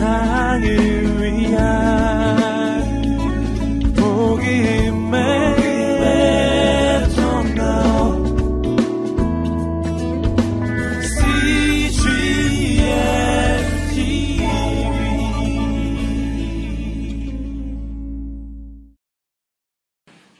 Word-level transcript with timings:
세상을 0.00 0.64
위한 1.20 1.60
복음의 3.94 5.20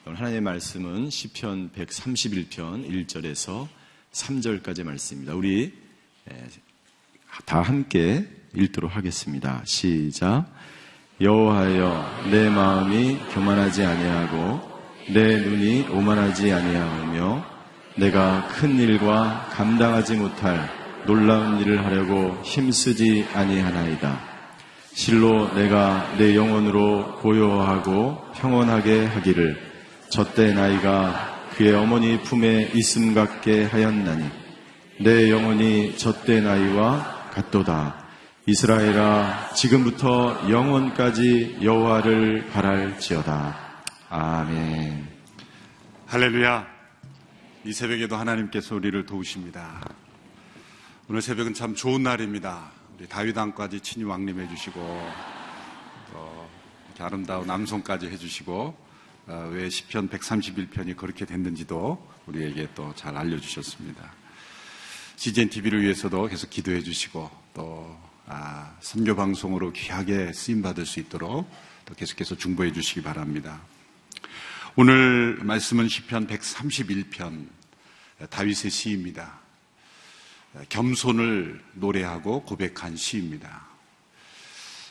하나님의 0.07 0.41
말씀은 0.41 1.11
시편 1.11 1.73
131편 1.73 2.89
1절에서 2.89 3.69
3절까지 4.13 4.85
말씀입니다. 4.85 5.35
우리 5.35 5.75
다 7.45 7.61
함께 7.61 8.40
읽도록 8.55 8.97
하겠습니다. 8.97 9.63
시작. 9.65 10.47
여호하여 11.21 12.29
내 12.31 12.49
마음이 12.49 13.19
교만하지 13.33 13.85
아니하고 13.85 14.61
내 15.13 15.39
눈이 15.39 15.89
오만하지 15.91 16.53
아니하며 16.53 17.45
내가 17.97 18.49
큰 18.49 18.79
일과 18.79 19.47
감당하지 19.53 20.17
못할 20.17 20.69
놀라운 21.07 21.61
일을 21.61 21.85
하려고 21.85 22.41
힘쓰지 22.43 23.27
아니하나이다. 23.35 24.21
실로 24.93 25.53
내가 25.55 26.15
내 26.19 26.35
영혼으로 26.35 27.17
고요하고 27.17 28.19
평온하게 28.35 29.07
하기를 29.07 29.57
저때 30.09 30.53
나이가 30.53 31.39
그의 31.57 31.75
어머니 31.75 32.21
품에 32.23 32.71
있음 32.75 33.15
같게 33.15 33.65
하였나니 33.65 34.25
내 35.01 35.31
영혼이 35.31 35.97
저때 35.97 36.41
나이와 36.41 37.31
같도다. 37.33 38.00
이스라엘아 38.47 39.53
지금부터 39.55 40.49
영원까지 40.51 41.59
여호와를 41.63 42.49
바랄지어다. 42.49 43.85
아멘. 44.09 45.07
할렐루야. 46.07 46.67
이 47.67 47.73
새벽에도 47.73 48.17
하나님께서 48.17 48.75
우리를 48.75 49.05
도우십니다. 49.05 49.83
오늘 51.09 51.21
새벽은 51.21 51.53
참 51.53 51.75
좋은 51.75 52.03
날입니다. 52.03 52.71
우리 52.99 53.07
다윗 53.07 53.37
왕까지 53.37 53.81
친히 53.81 54.05
왕림해 54.05 54.49
주시고 54.49 54.81
어, 56.13 56.51
아름다운 56.99 57.47
남송까지 57.47 58.07
해 58.07 58.17
주시고 58.17 58.77
어, 59.27 59.51
왜 59.53 59.69
시편 59.69 60.09
131편이 60.09 60.97
그렇게 60.97 61.27
됐는지도 61.27 62.11
우리에게 62.27 62.69
또 62.75 62.93
잘 62.97 63.17
알려 63.19 63.39
주셨습니다. 63.39 64.13
CGN 65.17 65.51
TV를 65.51 65.83
위해서도 65.83 66.27
계속 66.29 66.49
기도해 66.49 66.83
주시고 66.83 67.31
또 67.53 68.10
아, 68.33 68.77
선교 68.79 69.17
방송으로 69.17 69.73
귀하게 69.73 70.33
쓰임 70.33 70.63
받을 70.63 70.87
수 70.87 71.01
있도록 71.01 71.51
또 71.85 71.95
계속해서 71.97 72.37
중보해 72.37 72.73
주시기 72.73 73.03
바랍니다. 73.03 73.61
오늘 74.77 75.37
말씀은 75.43 75.89
시편 75.89 76.29
131편 76.29 77.49
다윗의 78.31 78.71
시입니다. 78.71 79.41
겸손을 80.69 81.61
노래하고 81.73 82.45
고백한 82.45 82.95
시입니다. 82.95 83.67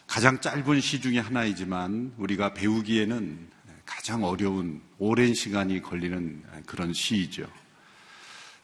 가장 0.06 0.42
짧은 0.42 0.82
시 0.82 1.00
중에 1.00 1.20
하나이지만 1.20 2.16
우리가 2.18 2.54
배우기에는 2.54 3.50
가장 3.86 4.26
어려운 4.26 4.82
오랜 4.98 5.34
시간이 5.34 5.82
걸리는 5.82 6.44
그런 6.66 6.92
시이죠. 6.92 7.50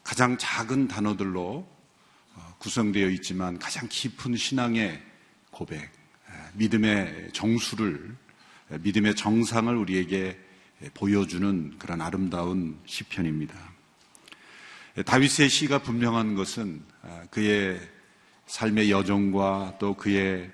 가장 0.03 0.37
작은 0.37 0.89
단어들로 0.89 1.65
어, 1.65 1.74
구성되어 2.59 3.09
있지만 3.09 3.59
가장 3.59 3.87
깊은 3.89 4.35
신앙의 4.35 5.01
고백, 5.51 5.91
믿음의 6.53 7.29
정수를, 7.33 8.15
믿음의 8.69 9.15
정상을 9.15 9.75
우리에게 9.75 10.39
보여주는 10.93 11.77
그런 11.77 12.01
아름다운 12.01 12.79
시편입니다. 12.85 13.55
다윗의 15.05 15.49
시가 15.49 15.79
분명한 15.79 16.35
것은 16.35 16.81
그의 17.29 17.79
삶의 18.47 18.91
여정과 18.91 19.77
또 19.79 19.95
그의 19.95 20.51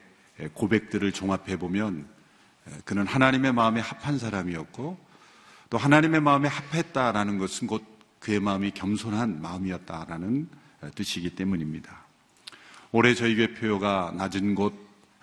고백들을 0.53 1.11
종합해 1.11 1.57
보면 1.57 2.07
그는 2.85 3.05
하나님의 3.05 3.53
마음에 3.53 3.81
합한 3.81 4.17
사람이었고 4.17 4.97
또 5.69 5.77
하나님의 5.77 6.21
마음에 6.21 6.47
합했다라는 6.47 7.37
것은 7.37 7.67
곧 7.67 7.83
그의 8.19 8.39
마음이 8.39 8.71
겸손한 8.71 9.41
마음이었다라는 9.41 10.49
뜻이기 10.95 11.31
때문입니다. 11.31 12.05
올해 12.91 13.13
저희 13.13 13.35
교표가 13.35 14.13
낮은 14.17 14.55
곳, 14.55 14.73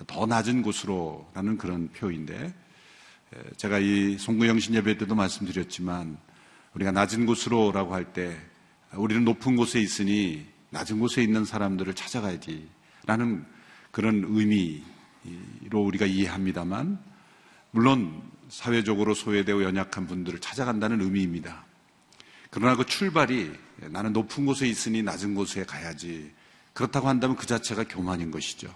더 0.06 0.26
낮은 0.26 0.62
곳으로라는 0.62 1.58
그런 1.58 1.88
표인데 1.88 2.54
제가 3.56 3.78
이 3.78 4.16
송구영신 4.16 4.74
예배 4.74 4.98
때도 4.98 5.14
말씀드렸지만 5.14 6.16
우리가 6.74 6.92
낮은 6.92 7.26
곳으로라고 7.26 7.94
할 7.94 8.12
때 8.12 8.36
우리는 8.94 9.24
높은 9.24 9.56
곳에 9.56 9.80
있으니 9.80 10.46
낮은 10.70 10.98
곳에 10.98 11.22
있는 11.22 11.44
사람들을 11.44 11.94
찾아가야지라는 11.94 13.44
그런 13.90 14.24
의미로 14.26 15.82
우리가 15.84 16.06
이해합니다만 16.06 16.98
물론 17.70 18.22
사회적으로 18.48 19.12
소외되고 19.12 19.62
연약한 19.62 20.06
분들을 20.06 20.38
찾아간다는 20.40 21.02
의미입니다. 21.02 21.66
그러나 22.50 22.76
그 22.76 22.86
출발이 22.86 23.52
나는 23.80 24.12
높은 24.12 24.46
곳에 24.46 24.66
있으니 24.66 25.02
낮은 25.02 25.34
곳에 25.34 25.64
가야지. 25.64 26.32
그렇다고 26.72 27.08
한다면 27.08 27.36
그 27.36 27.46
자체가 27.46 27.84
교만인 27.84 28.30
것이죠. 28.30 28.74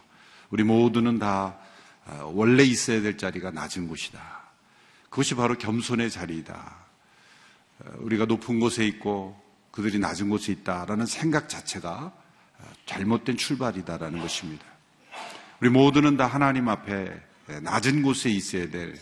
우리 0.50 0.64
모두는 0.64 1.18
다 1.18 1.58
아, 2.04 2.22
원래 2.24 2.64
있어야 2.64 3.00
될 3.00 3.16
자리가 3.16 3.50
낮은 3.52 3.88
곳이다. 3.88 4.42
그것이 5.08 5.34
바로 5.34 5.56
겸손의 5.56 6.10
자리이다. 6.10 6.54
아, 7.84 7.90
우리가 7.98 8.24
높은 8.24 8.60
곳에 8.60 8.84
있고 8.86 9.40
그들이 9.70 9.98
낮은 9.98 10.28
곳에 10.28 10.52
있다라는 10.52 11.06
생각 11.06 11.48
자체가 11.48 12.12
아, 12.58 12.64
잘못된 12.86 13.36
출발이다라는 13.36 14.20
것입니다. 14.20 14.64
우리 15.60 15.70
모두는 15.70 16.16
다 16.16 16.26
하나님 16.26 16.68
앞에 16.68 17.22
예, 17.50 17.60
낮은 17.60 18.02
곳에 18.02 18.30
있어야 18.30 18.68
될 18.68 18.98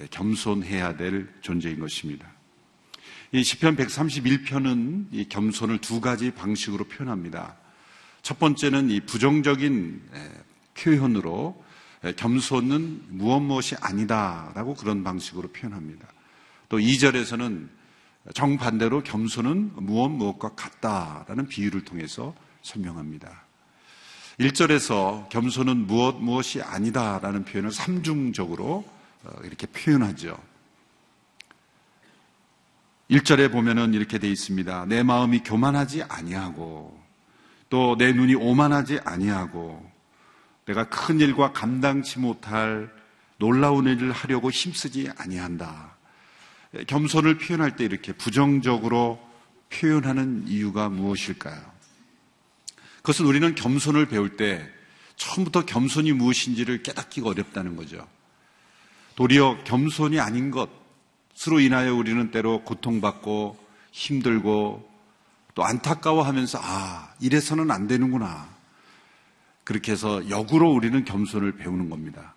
예, 0.00 0.06
겸손해야 0.06 0.96
될 0.96 1.32
존재인 1.40 1.80
것입니다. 1.80 2.33
이 3.34 3.42
시편 3.42 3.74
131편은 3.74 5.06
이 5.10 5.28
겸손을 5.28 5.78
두 5.78 6.00
가지 6.00 6.30
방식으로 6.30 6.84
표현합니다. 6.84 7.56
첫 8.22 8.38
번째는 8.38 8.90
이 8.90 9.00
부정적인 9.00 10.02
예, 10.14 10.30
표현으로 10.74 11.60
겸손은 12.14 13.06
무엇 13.08 13.40
무엇이 13.40 13.74
아니다라고 13.80 14.74
그런 14.74 15.02
방식으로 15.02 15.48
표현합니다. 15.48 16.06
또 16.68 16.78
2절에서는 16.78 17.68
정반대로 18.34 19.02
겸손은 19.02 19.72
무엇 19.80 20.10
무엇과 20.10 20.50
같다라는 20.54 21.48
비유를 21.48 21.84
통해서 21.84 22.36
설명합니다. 22.62 23.46
1절에서 24.38 25.28
겸손은 25.30 25.88
무엇 25.88 26.22
무엇이 26.22 26.62
아니다라는 26.62 27.46
표현을 27.46 27.72
삼중적으로 27.72 28.88
어, 29.24 29.30
이렇게 29.42 29.66
표현하죠. 29.66 30.38
1절에 33.10 33.52
보면은 33.52 33.94
이렇게 33.94 34.18
돼 34.18 34.30
있습니다. 34.30 34.86
내 34.86 35.02
마음이 35.02 35.40
교만하지 35.40 36.04
아니하고 36.04 37.02
또 37.68 37.96
내 37.98 38.12
눈이 38.12 38.34
오만하지 38.36 39.00
아니하고 39.04 39.90
내가 40.66 40.88
큰 40.88 41.20
일과 41.20 41.52
감당치 41.52 42.18
못할 42.18 42.90
놀라운 43.38 43.86
일을 43.86 44.12
하려고 44.12 44.50
힘쓰지 44.50 45.10
아니한다. 45.18 45.96
겸손을 46.86 47.38
표현할 47.38 47.76
때 47.76 47.84
이렇게 47.84 48.12
부정적으로 48.12 49.20
표현하는 49.70 50.44
이유가 50.46 50.88
무엇일까요? 50.88 51.60
그것은 52.98 53.26
우리는 53.26 53.54
겸손을 53.54 54.06
배울 54.06 54.36
때 54.36 54.66
처음부터 55.16 55.66
겸손이 55.66 56.12
무엇인지를 56.12 56.82
깨닫기가 56.82 57.28
어렵다는 57.28 57.76
거죠. 57.76 58.06
도리어 59.16 59.64
겸손이 59.64 60.20
아닌 60.20 60.50
것 60.50 60.83
으로 61.46 61.60
인하여 61.60 61.94
우리는 61.94 62.30
때로 62.30 62.62
고통받고 62.62 63.56
힘들고 63.92 64.88
또 65.54 65.64
안타까워하면서 65.64 66.58
아, 66.62 67.12
이래서는 67.20 67.70
안 67.70 67.86
되는구나. 67.86 68.48
그렇게 69.62 69.92
해서 69.92 70.28
역으로 70.28 70.70
우리는 70.70 71.04
겸손을 71.04 71.56
배우는 71.56 71.90
겁니다. 71.90 72.34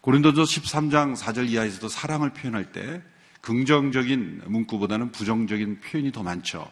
고린도서 0.00 0.42
13장 0.42 1.16
4절 1.16 1.48
이하에서도 1.48 1.88
사랑을 1.88 2.30
표현할 2.30 2.72
때 2.72 3.02
긍정적인 3.40 4.42
문구보다는 4.46 5.12
부정적인 5.12 5.80
표현이 5.80 6.12
더 6.12 6.22
많죠. 6.22 6.70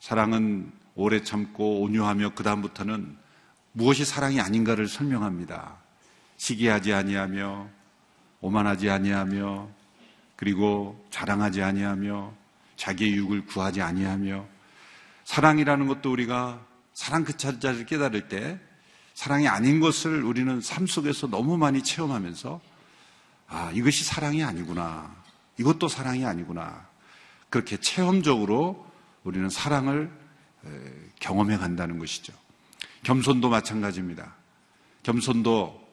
사랑은 0.00 0.72
오래 0.94 1.22
참고 1.22 1.80
온유하며 1.82 2.34
그다음부터는 2.34 3.16
무엇이 3.72 4.04
사랑이 4.04 4.40
아닌가를 4.40 4.88
설명합니다. 4.88 5.76
시기하지 6.36 6.92
아니하며 6.92 7.68
오만하지 8.40 8.90
아니하며 8.90 9.77
그리고 10.38 11.04
자랑하지 11.10 11.64
아니하며 11.64 12.32
자기의 12.76 13.12
유익을 13.14 13.46
구하지 13.46 13.82
아니하며 13.82 14.46
사랑이라는 15.24 15.88
것도 15.88 16.12
우리가 16.12 16.64
사랑 16.94 17.24
그 17.24 17.36
자체를 17.36 17.86
깨달을 17.86 18.28
때 18.28 18.60
사랑이 19.14 19.48
아닌 19.48 19.80
것을 19.80 20.22
우리는 20.22 20.60
삶 20.60 20.86
속에서 20.86 21.26
너무 21.26 21.58
많이 21.58 21.82
체험하면서 21.82 22.60
아, 23.48 23.72
이것이 23.74 24.04
사랑이 24.04 24.44
아니구나. 24.44 25.12
이것도 25.58 25.88
사랑이 25.88 26.24
아니구나. 26.24 26.86
그렇게 27.50 27.76
체험적으로 27.76 28.86
우리는 29.24 29.50
사랑을 29.50 30.08
경험해 31.18 31.56
간다는 31.56 31.98
것이죠. 31.98 32.32
겸손도 33.02 33.48
마찬가지입니다. 33.48 34.36
겸손도 35.02 35.88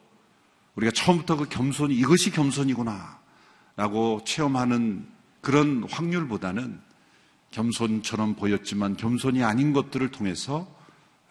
우리가 0.76 0.92
처음부터 0.92 1.36
그 1.36 1.48
겸손이 1.48 1.96
이것이 1.96 2.30
겸손이구나 2.30 3.25
라고 3.76 4.22
체험하는 4.24 5.06
그런 5.42 5.84
확률보다는 5.90 6.80
겸손처럼 7.50 8.34
보였지만 8.34 8.96
겸손이 8.96 9.44
아닌 9.44 9.72
것들을 9.72 10.10
통해서 10.10 10.66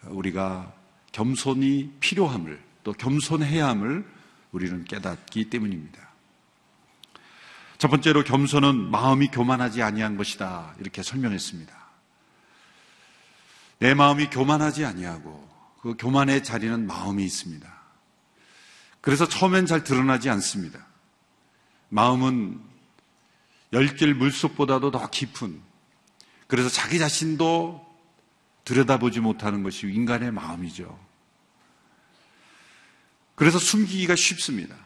우리가 0.04 0.72
겸손이 1.12 1.96
필요함을 2.00 2.62
또 2.84 2.92
겸손해야 2.92 3.68
함을 3.68 4.06
우리는 4.52 4.84
깨닫기 4.84 5.50
때문입니다. 5.50 6.06
첫 7.78 7.88
번째로 7.88 8.24
겸손은 8.24 8.90
마음이 8.90 9.28
교만하지 9.28 9.82
아니한 9.82 10.16
것이다. 10.16 10.74
이렇게 10.80 11.02
설명했습니다. 11.02 11.74
내 13.78 13.92
마음이 13.92 14.30
교만하지 14.30 14.84
아니하고 14.84 15.46
그 15.82 15.94
교만의 15.98 16.42
자리는 16.42 16.86
마음이 16.86 17.24
있습니다. 17.24 17.68
그래서 19.00 19.28
처음엔 19.28 19.66
잘 19.66 19.84
드러나지 19.84 20.30
않습니다. 20.30 20.85
마음은 21.88 22.60
열길 23.72 24.14
물속보다도 24.14 24.90
더 24.90 25.08
깊은 25.10 25.60
그래서 26.46 26.68
자기 26.68 26.98
자신도 26.98 27.84
들여다보지 28.64 29.20
못하는 29.20 29.62
것이 29.62 29.86
인간의 29.86 30.32
마음이죠. 30.32 30.98
그래서 33.34 33.58
숨기기가 33.58 34.16
쉽습니다. 34.16 34.76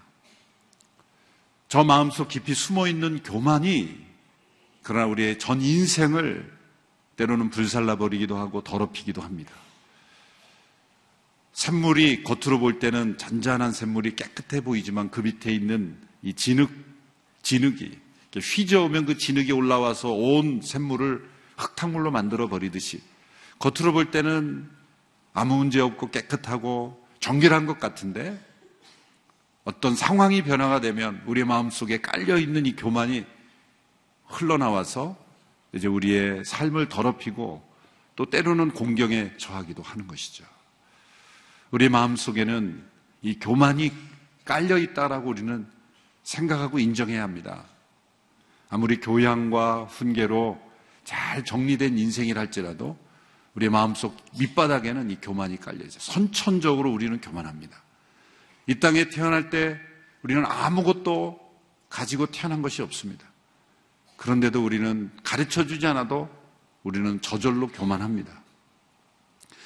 저 1.68 1.84
마음속 1.84 2.28
깊이 2.28 2.54
숨어 2.54 2.88
있는 2.88 3.22
교만이 3.22 4.06
그러나 4.82 5.06
우리의 5.06 5.38
전 5.38 5.60
인생을 5.60 6.58
때로는 7.16 7.50
불살라 7.50 7.96
버리기도 7.96 8.36
하고 8.36 8.62
더럽히기도 8.62 9.22
합니다. 9.22 9.52
샘물이 11.52 12.24
겉으로 12.24 12.58
볼 12.58 12.78
때는 12.78 13.18
잔잔한 13.18 13.72
샘물이 13.72 14.16
깨끗해 14.16 14.62
보이지만 14.62 15.10
그 15.10 15.20
밑에 15.20 15.52
있는 15.52 16.00
이 16.22 16.32
진흙, 16.34 16.70
진흙이 17.42 17.98
휘저으면 18.36 19.06
그 19.06 19.18
진흙이 19.18 19.52
올라와서 19.52 20.12
온 20.12 20.60
샘물을 20.62 21.28
흙탕물로 21.56 22.10
만들어 22.10 22.48
버리듯이 22.48 23.02
겉으로 23.58 23.92
볼 23.92 24.10
때는 24.10 24.68
아무 25.32 25.56
문제 25.56 25.80
없고 25.80 26.10
깨끗하고 26.10 27.06
정결한 27.20 27.66
것 27.66 27.78
같은데 27.78 28.38
어떤 29.64 29.94
상황이 29.94 30.42
변화가 30.42 30.80
되면 30.80 31.22
우리 31.26 31.44
마음 31.44 31.70
속에 31.70 32.00
깔려 32.00 32.38
있는 32.38 32.66
이 32.66 32.74
교만이 32.74 33.26
흘러나와서 34.26 35.16
이제 35.72 35.86
우리의 35.86 36.44
삶을 36.44 36.88
더럽히고 36.88 37.68
또 38.16 38.26
때로는 38.26 38.72
공경에 38.72 39.32
처하기도 39.36 39.82
하는 39.82 40.06
것이죠. 40.06 40.44
우리 41.70 41.88
마음 41.88 42.16
속에는 42.16 42.82
이 43.22 43.38
교만이 43.38 43.92
깔려 44.44 44.78
있다라고 44.78 45.28
우리는 45.30 45.66
생각하고 46.22 46.78
인정해야 46.78 47.22
합니다. 47.22 47.64
아무리 48.68 49.00
교양과 49.00 49.84
훈계로 49.84 50.60
잘 51.04 51.44
정리된 51.44 51.98
인생이라 51.98 52.40
할지라도 52.40 52.96
우리 53.54 53.68
마음속 53.68 54.16
밑바닥에는 54.38 55.10
이 55.10 55.16
교만이 55.20 55.58
깔려 55.58 55.84
있어요. 55.84 55.98
선천적으로 55.98 56.92
우리는 56.92 57.20
교만합니다. 57.20 57.82
이 58.66 58.78
땅에 58.78 59.08
태어날 59.08 59.50
때 59.50 59.78
우리는 60.22 60.44
아무것도 60.46 61.40
가지고 61.88 62.26
태어난 62.26 62.62
것이 62.62 62.82
없습니다. 62.82 63.26
그런데도 64.16 64.64
우리는 64.64 65.10
가르쳐 65.24 65.66
주지 65.66 65.86
않아도 65.86 66.28
우리는 66.84 67.20
저절로 67.20 67.68
교만합니다. 67.68 68.40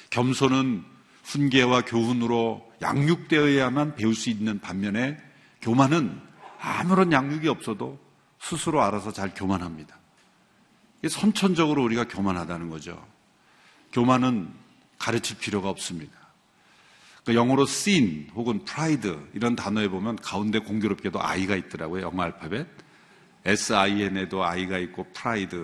겸손은 0.09 0.83
훈계와 1.23 1.81
교훈으로 1.81 2.65
양육되어야만 2.81 3.95
배울 3.95 4.15
수 4.15 4.29
있는 4.29 4.59
반면에 4.59 5.17
교만은 5.61 6.19
아무런 6.65 7.11
양육이 7.11 7.47
없어도 7.47 7.99
스스로 8.39 8.81
알아서 8.81 9.13
잘 9.13 9.33
교만합니다. 9.33 9.95
선천적으로 11.07 11.83
우리가 11.83 12.07
교만하다는 12.07 12.71
거죠. 12.71 13.05
교만은 13.93 14.51
가르칠 14.97 15.37
필요가 15.37 15.69
없습니다. 15.69 16.13
그 17.23 17.35
영어로 17.35 17.63
sin 17.63 18.29
혹은 18.33 18.65
pride 18.65 19.15
이런 19.33 19.55
단어에 19.55 19.87
보면 19.87 20.15
가운데 20.15 20.59
공교롭게도 20.59 21.21
i가 21.21 21.55
있더라고요. 21.55 22.03
영어 22.03 22.23
알파벳. 22.23 22.67
S-I-N에도 23.45 24.43
i가 24.43 24.79
있고 24.79 25.05
pride 25.13 25.59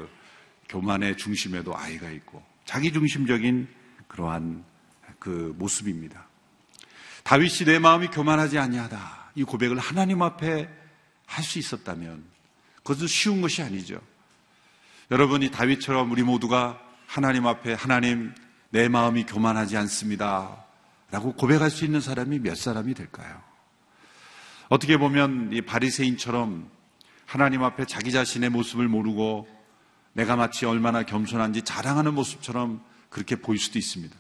교만의 0.69 1.17
중심에도 1.17 1.75
i가 1.75 2.11
있고 2.11 2.43
자기 2.65 2.93
중심적인 2.93 3.67
그러한 4.07 4.63
그 5.17 5.55
모습입니다. 5.57 6.27
다윗이 7.23 7.65
내 7.65 7.79
마음이 7.79 8.07
교만하지 8.07 8.59
아니하다. 8.59 9.31
이 9.35 9.43
고백을 9.43 9.79
하나님 9.79 10.21
앞에 10.21 10.80
할 11.31 11.43
수 11.45 11.59
있었다면 11.59 12.23
그것은 12.83 13.07
쉬운 13.07 13.41
것이 13.41 13.61
아니죠. 13.61 14.01
여러분이 15.09 15.49
다윗처럼 15.51 16.11
우리 16.11 16.23
모두가 16.23 16.79
하나님 17.07 17.47
앞에 17.47 17.73
하나님 17.73 18.33
내 18.69 18.89
마음이 18.89 19.25
교만하지 19.25 19.77
않습니다. 19.77 20.65
라고 21.09 21.33
고백할 21.33 21.69
수 21.69 21.85
있는 21.85 22.01
사람이 22.01 22.39
몇 22.39 22.55
사람이 22.57 22.93
될까요? 22.93 23.41
어떻게 24.69 24.97
보면 24.97 25.51
이 25.53 25.61
바리새인처럼 25.61 26.69
하나님 27.25 27.63
앞에 27.63 27.85
자기 27.85 28.11
자신의 28.11 28.49
모습을 28.49 28.87
모르고 28.87 29.47
내가 30.13 30.35
마치 30.35 30.65
얼마나 30.65 31.03
겸손한지 31.03 31.61
자랑하는 31.63 32.13
모습처럼 32.13 32.83
그렇게 33.09 33.37
보일 33.37 33.59
수도 33.59 33.79
있습니다. 33.79 34.15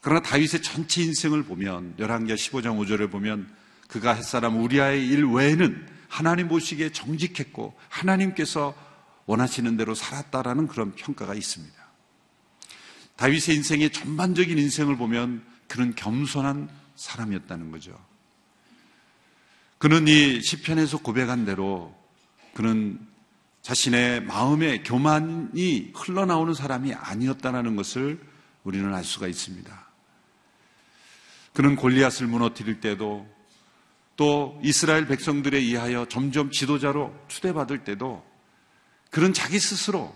그러나 0.00 0.20
다윗의 0.22 0.62
전체 0.62 1.02
인생을 1.02 1.44
보면 1.44 1.94
열왕기하 1.98 2.36
15장 2.36 2.78
5절에 2.78 3.10
보면 3.10 3.52
그가 3.88 4.14
햇사람 4.14 4.60
우리아의 4.62 5.06
일 5.06 5.24
외에는 5.24 5.97
하나님 6.08 6.48
보시기에 6.48 6.90
정직했고 6.90 7.74
하나님께서 7.88 8.74
원하시는 9.26 9.76
대로 9.76 9.94
살았다라는 9.94 10.66
그런 10.68 10.94
평가가 10.94 11.34
있습니다. 11.34 11.76
다윗의 13.16 13.56
인생의 13.56 13.90
전반적인 13.90 14.58
인생을 14.58 14.96
보면 14.96 15.44
그는 15.66 15.94
겸손한 15.94 16.70
사람이었다는 16.96 17.70
거죠. 17.70 17.98
그는 19.78 20.08
이 20.08 20.40
시편에서 20.40 20.98
고백한 20.98 21.44
대로 21.44 21.94
그는 22.54 22.98
자신의 23.62 24.22
마음의 24.24 24.82
교만이 24.82 25.92
흘러나오는 25.94 26.54
사람이 26.54 26.94
아니었다는 26.94 27.76
것을 27.76 28.20
우리는 28.64 28.92
알 28.94 29.04
수가 29.04 29.28
있습니다. 29.28 29.88
그는 31.52 31.76
골리앗을 31.76 32.26
무너뜨릴 32.26 32.80
때도 32.80 33.28
또 34.18 34.58
이스라엘 34.64 35.06
백성들에 35.06 35.56
의하여 35.58 36.04
점점 36.06 36.50
지도자로 36.50 37.14
추대받을 37.28 37.84
때도 37.84 38.26
그는 39.10 39.32
자기 39.32 39.60
스스로 39.60 40.12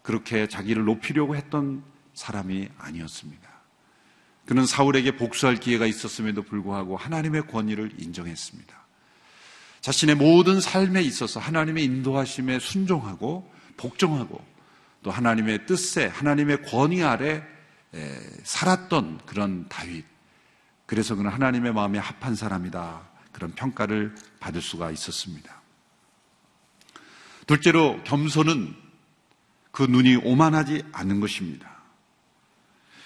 그렇게 0.00 0.48
자기를 0.48 0.86
높이려고 0.86 1.36
했던 1.36 1.84
사람이 2.14 2.70
아니었습니다. 2.78 3.46
그는 4.46 4.64
사울에게 4.64 5.16
복수할 5.16 5.56
기회가 5.56 5.84
있었음에도 5.84 6.44
불구하고 6.44 6.96
하나님의 6.96 7.46
권위를 7.48 7.92
인정했습니다. 7.98 8.74
자신의 9.82 10.14
모든 10.14 10.58
삶에 10.58 11.02
있어서 11.02 11.38
하나님의 11.38 11.84
인도하심에 11.84 12.58
순종하고 12.58 13.52
복종하고 13.76 14.42
또 15.02 15.10
하나님의 15.10 15.66
뜻에 15.66 16.06
하나님의 16.06 16.62
권위 16.62 17.04
아래 17.04 17.42
살았던 18.44 19.20
그런 19.26 19.68
다윗. 19.68 20.06
그래서 20.86 21.14
그는 21.14 21.30
하나님의 21.30 21.74
마음에 21.74 21.98
합한 21.98 22.34
사람이다. 22.34 23.15
그런 23.36 23.52
평가를 23.52 24.14
받을 24.40 24.62
수가 24.62 24.90
있었습니다. 24.92 25.60
둘째로 27.46 28.02
겸손은 28.04 28.74
그 29.72 29.82
눈이 29.82 30.16
오만하지 30.16 30.84
않는 30.90 31.20
것입니다. 31.20 31.70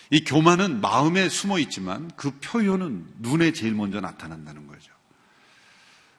이 0.08 0.22
교만은 0.22 0.80
마음에 0.80 1.28
숨어 1.28 1.58
있지만 1.58 2.12
그 2.14 2.30
표현은 2.38 3.06
눈에 3.18 3.52
제일 3.52 3.74
먼저 3.74 4.00
나타난다는 4.00 4.68
거죠. 4.68 4.92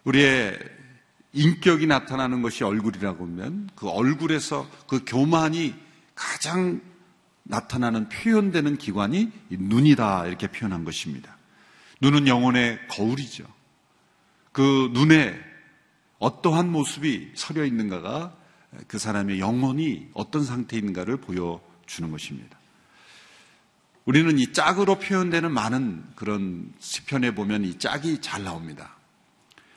우리의 0.04 0.60
인격이 1.32 1.88
나타나는 1.88 2.42
것이 2.42 2.66
얼굴이라고 2.66 3.26
하면 3.26 3.70
그 3.76 3.88
얼굴에서 3.88 4.70
그 4.90 5.06
교만이 5.06 5.74
가장 6.16 6.82
나타나는 7.44 8.10
표현되는 8.10 8.78
기관이 8.78 9.32
눈이다 9.50 10.28
이렇게 10.28 10.48
표현한 10.48 10.84
것입니다. 10.84 11.38
눈은 12.02 12.28
영혼의 12.28 12.78
거울이죠. 12.90 13.61
그 14.52 14.90
눈에 14.94 15.40
어떠한 16.20 16.72
모습이 16.72 17.32
서려 17.36 17.66
있는가가 17.66 18.36
그 18.88 19.00
사람의 19.00 19.40
영혼이 19.40 20.10
어떤 20.14 20.44
상태인가를 20.44 21.18
보여주는 21.18 22.12
것입니다. 22.12 22.58
우리는 24.06 24.38
이 24.40 24.52
짝으로 24.52 24.96
표현되는 25.00 25.52
많은 25.52 26.04
그런 26.16 26.74
시편에 26.80 27.36
보면 27.36 27.64
이 27.64 27.78
짝이 27.78 28.20
잘 28.22 28.44
나옵니다. 28.44 28.96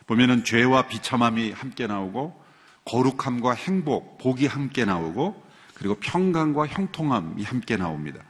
보면은 0.06 0.44
죄와 0.44 0.86
비참함이 0.86 1.52
함께 1.52 1.86
나오고 1.86 2.42
거룩함과 2.84 3.54
행복, 3.54 4.18
복이 4.18 4.46
함께 4.46 4.84
나오고 4.84 5.42
그리고 5.74 5.94
평강과 5.96 6.66
형통함이 6.66 7.42
함께 7.42 7.76
나옵니다. 7.76 8.22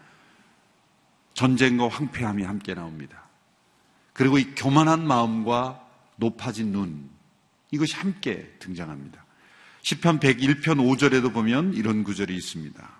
전쟁과 1.34 1.88
황폐함이 1.88 2.44
함께 2.44 2.74
나옵니다. 2.74 3.22
그리고 4.12 4.38
이 4.38 4.54
교만한 4.54 5.06
마음과 5.06 5.83
높아진 6.16 6.72
눈 6.72 7.08
이것이 7.70 7.94
함께 7.96 8.54
등장합니다. 8.58 9.24
시편 9.82 10.20
101편 10.20 10.62
5절에도 10.62 11.32
보면 11.32 11.74
이런 11.74 12.04
구절이 12.04 12.34
있습니다. 12.34 12.90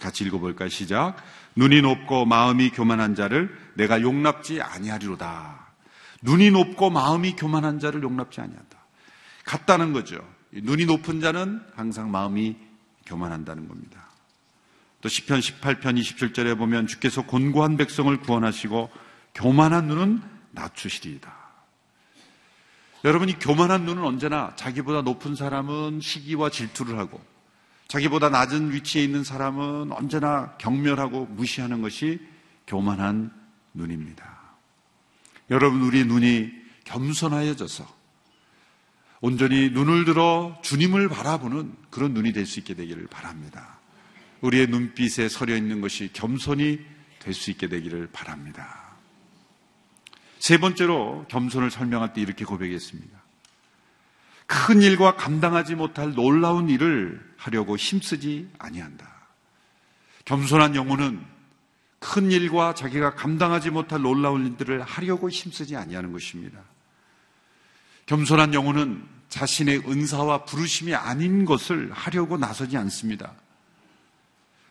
같이 0.00 0.24
읽어볼까요? 0.24 0.68
시작. 0.68 1.16
눈이 1.56 1.80
높고 1.82 2.26
마음이 2.26 2.70
교만한 2.70 3.14
자를 3.14 3.56
내가 3.74 4.02
용납지 4.02 4.60
아니하리로다. 4.60 5.68
눈이 6.22 6.50
높고 6.50 6.90
마음이 6.90 7.36
교만한 7.36 7.78
자를 7.78 8.02
용납지 8.02 8.40
아니한다. 8.40 8.78
같다는 9.44 9.92
거죠. 9.92 10.18
눈이 10.52 10.86
높은 10.86 11.20
자는 11.20 11.62
항상 11.74 12.10
마음이 12.10 12.56
교만한다는 13.06 13.68
겁니다. 13.68 14.08
또 15.00 15.08
시편 15.08 15.40
18편 15.40 16.00
27절에 16.00 16.58
보면 16.58 16.86
주께서 16.86 17.22
곤고한 17.22 17.76
백성을 17.76 18.14
구원하시고 18.18 18.90
교만한 19.34 19.86
눈은 19.86 20.20
낮추시리이다. 20.50 21.47
여러분 23.04 23.28
이 23.28 23.34
교만한 23.34 23.84
눈은 23.84 24.02
언제나 24.02 24.54
자기보다 24.56 25.02
높은 25.02 25.34
사람은 25.34 26.00
시기와 26.00 26.50
질투를 26.50 26.98
하고 26.98 27.20
자기보다 27.88 28.28
낮은 28.28 28.72
위치에 28.72 29.02
있는 29.02 29.24
사람은 29.24 29.92
언제나 29.92 30.54
경멸하고 30.58 31.26
무시하는 31.26 31.80
것이 31.80 32.20
교만한 32.66 33.32
눈입니다. 33.72 34.38
여러분, 35.50 35.80
우리 35.80 36.04
눈이 36.04 36.50
겸손하여져서 36.84 37.96
온전히 39.22 39.70
눈을 39.70 40.04
들어 40.04 40.58
주님을 40.62 41.08
바라보는 41.08 41.74
그런 41.88 42.12
눈이 42.12 42.32
될 42.34 42.44
수 42.44 42.60
있게 42.60 42.74
되기를 42.74 43.06
바랍니다. 43.06 43.78
우리의 44.42 44.66
눈빛에 44.66 45.30
서려 45.30 45.56
있는 45.56 45.80
것이 45.80 46.10
겸손이 46.12 46.78
될 47.20 47.32
수 47.32 47.50
있게 47.50 47.68
되기를 47.68 48.10
바랍니다. 48.12 48.77
세 50.38 50.58
번째로 50.58 51.26
겸손을 51.28 51.70
설명할 51.70 52.12
때 52.12 52.20
이렇게 52.20 52.44
고백했습니다. 52.44 53.18
큰 54.46 54.80
일과 54.80 55.14
감당하지 55.14 55.74
못할 55.74 56.14
놀라운 56.14 56.70
일을 56.70 57.20
하려고 57.36 57.76
힘쓰지 57.76 58.48
아니한다. 58.58 59.06
겸손한 60.24 60.74
영혼은 60.74 61.24
큰 61.98 62.30
일과 62.30 62.74
자기가 62.74 63.14
감당하지 63.14 63.70
못할 63.70 64.00
놀라운 64.00 64.46
일들을 64.46 64.82
하려고 64.82 65.28
힘쓰지 65.28 65.76
아니하는 65.76 66.12
것입니다. 66.12 66.60
겸손한 68.06 68.54
영혼은 68.54 69.06
자신의 69.28 69.82
은사와 69.86 70.44
부르심이 70.44 70.94
아닌 70.94 71.44
것을 71.44 71.92
하려고 71.92 72.38
나서지 72.38 72.76
않습니다. 72.78 73.34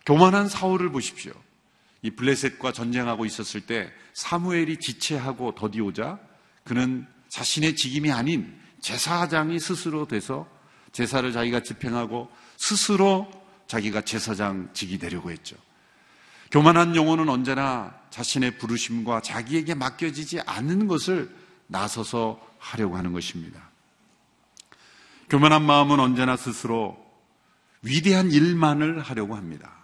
교만한 0.05 0.47
사울을 0.47 0.91
보십시오. 0.91 1.33
이 2.07 2.11
블레셋과 2.11 2.71
전쟁하고 2.71 3.25
있었을 3.25 3.61
때 3.61 3.91
사무엘이 4.13 4.77
지체하고 4.77 5.55
더디오자 5.55 6.19
그는 6.63 7.05
자신의 7.27 7.75
직임이 7.75 8.13
아닌 8.13 8.57
제사장이 8.79 9.59
스스로 9.59 10.07
돼서 10.07 10.47
제사를 10.93 11.29
자기가 11.33 11.63
집행하고 11.63 12.29
스스로 12.55 13.29
자기가 13.67 14.01
제사장 14.01 14.69
직이 14.71 14.97
되려고 14.97 15.31
했죠. 15.31 15.57
교만한 16.49 16.95
영혼은 16.95 17.27
언제나 17.27 17.93
자신의 18.09 18.57
부르심과 18.57 19.21
자기에게 19.21 19.75
맡겨지지 19.75 20.39
않는 20.39 20.87
것을 20.87 21.29
나서서 21.67 22.39
하려고 22.57 22.95
하는 22.95 23.11
것입니다. 23.11 23.69
교만한 25.29 25.61
마음은 25.65 25.99
언제나 25.99 26.37
스스로 26.37 26.97
위대한 27.81 28.31
일만을 28.31 29.01
하려고 29.01 29.35
합니다. 29.35 29.76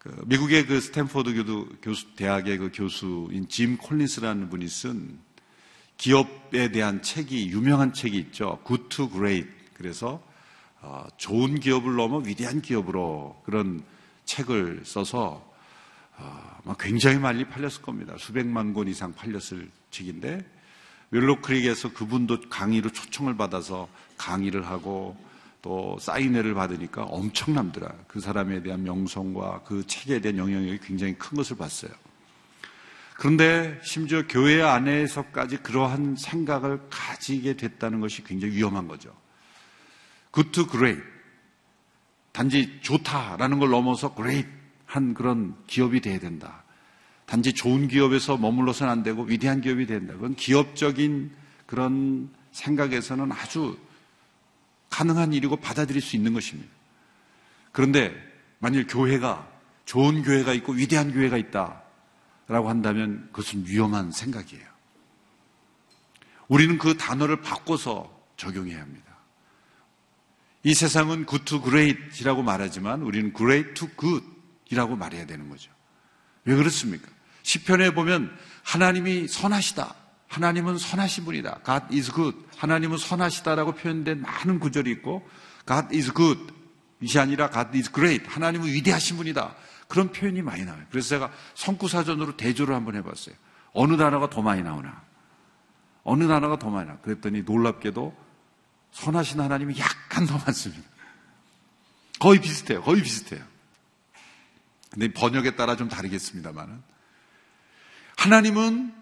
그 0.00 0.22
미국의 0.24 0.66
그 0.66 0.80
스탠포드 0.80 1.78
교수, 1.82 2.14
대학의 2.16 2.56
그 2.56 2.70
교수인 2.72 3.48
짐 3.48 3.76
콜린스라는 3.76 4.48
분이 4.48 4.66
쓴 4.66 5.20
기업에 5.98 6.72
대한 6.72 7.02
책이 7.02 7.50
유명한 7.50 7.92
책이 7.92 8.16
있죠. 8.16 8.58
Good 8.66 8.88
to 8.88 9.10
Great. 9.10 9.50
그래서 9.74 10.22
어, 10.80 11.06
좋은 11.18 11.60
기업을 11.60 11.96
넘어 11.96 12.16
위대한 12.16 12.62
기업으로 12.62 13.42
그런 13.44 13.84
책을 14.24 14.84
써서 14.86 15.46
어, 16.16 16.74
굉장히 16.78 17.18
많이 17.18 17.44
팔렸을 17.44 17.82
겁니다. 17.82 18.14
수백만 18.18 18.72
권 18.72 18.88
이상 18.88 19.12
팔렸을 19.12 19.70
책인데 19.90 20.42
윌로크릭에서 21.10 21.92
그분도 21.92 22.48
강의로 22.48 22.90
초청을 22.90 23.36
받아서 23.36 23.86
강의를 24.16 24.66
하고 24.66 25.14
또 25.62 25.98
사인회를 26.00 26.54
받으니까 26.54 27.04
엄청남더라. 27.04 27.92
그 28.08 28.20
사람에 28.20 28.62
대한 28.62 28.82
명성과 28.82 29.62
그 29.64 29.86
책에 29.86 30.20
대한 30.20 30.38
영향력이 30.38 30.78
굉장히 30.82 31.14
큰 31.18 31.36
것을 31.36 31.56
봤어요. 31.56 31.90
그런데 33.16 33.78
심지어 33.84 34.26
교회 34.26 34.62
안에서까지 34.62 35.58
그러한 35.58 36.16
생각을 36.16 36.80
가지게 36.88 37.56
됐다는 37.56 38.00
것이 38.00 38.24
굉장히 38.24 38.54
위험한 38.54 38.88
거죠. 38.88 39.14
good 40.32 40.66
great. 40.70 41.02
단지 42.32 42.78
좋다라는 42.80 43.58
걸 43.58 43.68
넘어서 43.68 44.14
great 44.14 44.48
한 44.86 45.12
그런 45.12 45.54
기업이 45.66 46.00
돼야 46.00 46.18
된다. 46.18 46.64
단지 47.26 47.52
좋은 47.52 47.88
기업에서 47.88 48.38
머물러서는 48.38 48.90
안 48.90 49.02
되고 49.02 49.22
위대한 49.22 49.60
기업이 49.60 49.86
된다. 49.86 50.14
그건 50.14 50.34
기업적인 50.34 51.30
그런 51.66 52.30
생각에서는 52.52 53.30
아주 53.32 53.76
가능한 54.90 55.32
일이고 55.32 55.56
받아들일 55.56 56.02
수 56.02 56.16
있는 56.16 56.32
것입니다. 56.34 56.70
그런데 57.72 58.14
만일 58.58 58.86
교회가 58.86 59.48
좋은 59.84 60.22
교회가 60.22 60.52
있고 60.54 60.72
위대한 60.72 61.12
교회가 61.12 61.36
있다. 61.36 61.82
라고 62.48 62.68
한다면 62.68 63.28
그것은 63.32 63.64
위험한 63.66 64.10
생각이에요. 64.10 64.66
우리는 66.48 66.78
그 66.78 66.96
단어를 66.96 67.42
바꿔서 67.42 68.12
적용해야 68.36 68.80
합니다. 68.80 69.16
이 70.64 70.74
세상은 70.74 71.26
good 71.26 71.44
to 71.44 71.62
great이라고 71.62 72.42
말하지만 72.42 73.02
우리는 73.02 73.32
great 73.36 73.74
to 73.74 73.88
good이라고 73.96 74.96
말해야 74.96 75.26
되는 75.26 75.48
거죠. 75.48 75.70
왜 76.44 76.56
그렇습니까? 76.56 77.08
시편에 77.44 77.94
보면 77.94 78.36
하나님이 78.64 79.28
선하시다. 79.28 79.94
하나님은 80.30 80.78
선하신 80.78 81.24
분이다. 81.24 81.60
God 81.66 81.96
is 81.96 82.12
good. 82.12 82.38
하나님은 82.56 82.98
선하시다라고 82.98 83.72
표현된 83.72 84.22
많은 84.22 84.60
구절이 84.60 84.90
있고 84.92 85.28
God 85.66 85.94
is 85.94 86.12
good. 86.14 86.40
이시 87.00 87.18
아니라 87.18 87.50
God 87.50 87.76
is 87.76 87.90
great. 87.92 88.24
하나님은 88.28 88.68
위대하신 88.68 89.16
분이다. 89.16 89.56
그런 89.88 90.12
표현이 90.12 90.40
많이 90.42 90.64
나와요. 90.64 90.84
그래서 90.90 91.08
제가 91.08 91.32
성구사전으로 91.54 92.36
대조를 92.36 92.76
한번 92.76 92.94
해봤어요. 92.94 93.34
어느 93.72 93.96
단어가 93.96 94.30
더 94.30 94.40
많이 94.40 94.62
나오나? 94.62 95.02
어느 96.04 96.28
단어가 96.28 96.60
더 96.60 96.70
많이 96.70 96.86
나오나? 96.86 97.00
그랬더니 97.00 97.42
놀랍게도 97.42 98.16
선하신 98.92 99.40
하나님이 99.40 99.80
약간 99.80 100.26
더 100.26 100.38
많습니다. 100.38 100.88
거의 102.20 102.40
비슷해요. 102.40 102.82
거의 102.82 103.02
비슷해요. 103.02 103.42
근데 104.92 105.12
번역에 105.12 105.56
따라 105.56 105.76
좀 105.76 105.88
다르겠습니다만은. 105.88 106.82
하나님은 108.16 108.99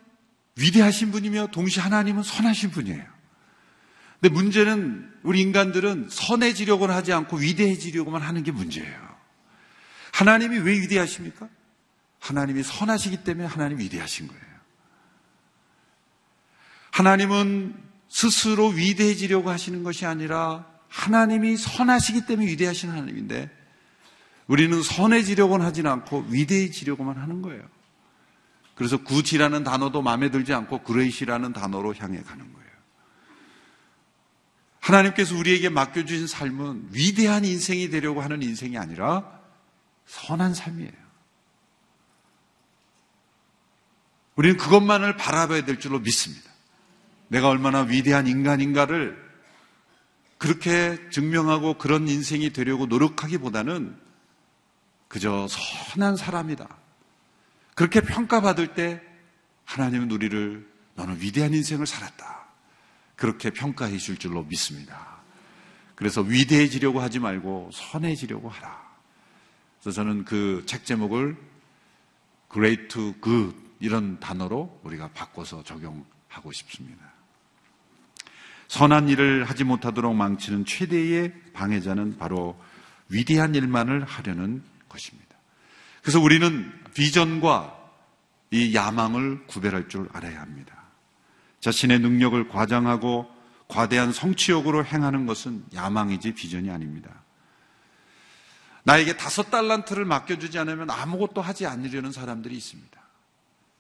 위대하신 0.59 1.13
분이며 1.13 1.49
동시에 1.49 1.83
하나님은 1.83 2.23
선하신 2.23 2.71
분이에요. 2.71 3.05
근데 4.21 4.35
문제는 4.35 5.13
우리 5.23 5.41
인간들은 5.41 6.09
선해지려고는 6.11 6.95
하지 6.95 7.13
않고 7.13 7.37
위대해지려고만 7.37 8.23
하는 8.23 8.43
게 8.43 8.51
문제예요. 8.51 9.09
하나님이 10.13 10.59
왜 10.59 10.81
위대하십니까? 10.81 11.49
하나님이 12.19 12.65
선하시기 12.65 13.23
때문에 13.23 13.47
하나님이 13.47 13.85
위대하신 13.85 14.27
거예요. 14.27 14.43
하나님은 16.91 17.77
스스로 18.09 18.69
위대해지려고 18.69 19.51
하시는 19.51 19.85
것이 19.85 20.05
아니라 20.05 20.67
하나님이 20.89 21.57
선하시기 21.57 22.27
때문에 22.27 22.49
위대하신 22.49 22.91
하나님인데 22.91 23.51
우리는 24.49 24.83
선해지려고는 24.83 25.65
하진 25.65 25.87
않고 25.87 26.27
위대해지려고만 26.31 27.19
하는 27.19 27.43
거예요. 27.43 27.63
그래서 28.79 28.97
굿이라는 28.97 29.65
단어도 29.65 30.03
마음에 30.03 30.31
들지 30.31 30.55
않고 30.55 30.85
그레이시라는 30.85 31.53
단어로 31.53 31.97
향해 31.97 32.23
가는 32.23 32.53
거예요. 32.53 32.69
하나님께서 34.79 35.37
우리에게 35.37 35.69
맡겨주신 35.69 36.29
삶은 36.29 36.91
위대한 36.93 37.45
인생이 37.45 37.91
되려고 37.91 38.21
하는 38.21 38.41
인생이 38.41 38.79
아니라 38.79 39.41
선한 40.07 40.55
삶이에요. 40.55 40.93
우리는 44.37 44.57
그것만을 44.57 45.17
바라봐야 45.17 45.65
될 45.65 45.81
줄로 45.81 45.99
믿습니다. 45.99 46.49
내가 47.27 47.49
얼마나 47.49 47.81
위대한 47.81 48.29
인간인가를 48.29 49.19
그렇게 50.39 50.97
증명하고 51.11 51.79
그런 51.79 52.07
인생이 52.07 52.51
되려고 52.51 52.87
노력하기보다는 52.87 53.99
그저 55.09 55.49
선한 55.49 56.15
사람이다. 56.15 56.78
그렇게 57.79 58.01
평가받을 58.01 58.75
때 58.75 59.01
하나님은 59.65 60.11
우리를 60.11 60.69
너는 60.97 61.21
위대한 61.21 61.55
인생을 61.55 61.87
살았다. 61.87 62.49
그렇게 63.15 63.51
평가해 63.51 63.99
줄 63.99 64.17
줄로 64.17 64.43
믿습니다. 64.43 65.19
그래서 65.95 66.21
위대해지려고 66.23 67.01
하지 67.01 67.21
말고 67.21 67.71
선해지려고 67.73 68.49
하라. 68.49 68.85
그래서 69.81 69.95
저는 69.95 70.25
그 70.25 70.65
책 70.67 70.85
제목을 70.87 71.37
great 72.53 72.89
to 72.89 73.15
good 73.23 73.57
이런 73.79 74.19
단어로 74.19 74.81
우리가 74.83 75.11
바꿔서 75.13 75.63
적용하고 75.63 76.51
싶습니다. 76.51 77.13
선한 78.67 79.09
일을 79.09 79.45
하지 79.45 79.63
못하도록 79.63 80.17
망치는 80.17 80.65
최대의 80.65 81.33
방해자는 81.53 82.19
바로 82.19 82.61
위대한 83.09 83.55
일만을 83.55 84.05
하려는 84.05 84.65
것입니다. 84.89 85.29
그래서 86.03 86.21
우리는 86.21 86.73
비전과 86.99 87.79
이 88.51 88.75
야망을 88.75 89.47
구별할 89.47 89.89
줄 89.89 90.09
알아야 90.13 90.41
합니다. 90.41 90.75
자신의 91.61 92.01
능력을 92.01 92.49
과장하고 92.49 93.31
과대한 93.69 94.13
성취욕으로 94.13 94.85
행하는 94.85 95.25
것은 95.25 95.65
야망이지 95.73 96.35
비전이 96.35 96.71
아닙니다. 96.71 97.23
나에게 98.83 99.17
다섯 99.17 99.49
달란트를 99.49 100.07
맡겨주지 100.07 100.59
않으면 100.59 100.91
아무것도 100.91 101.41
하지 101.41 101.67
않으려는 101.67 102.11
사람들이 102.11 102.57
있습니다. 102.57 103.01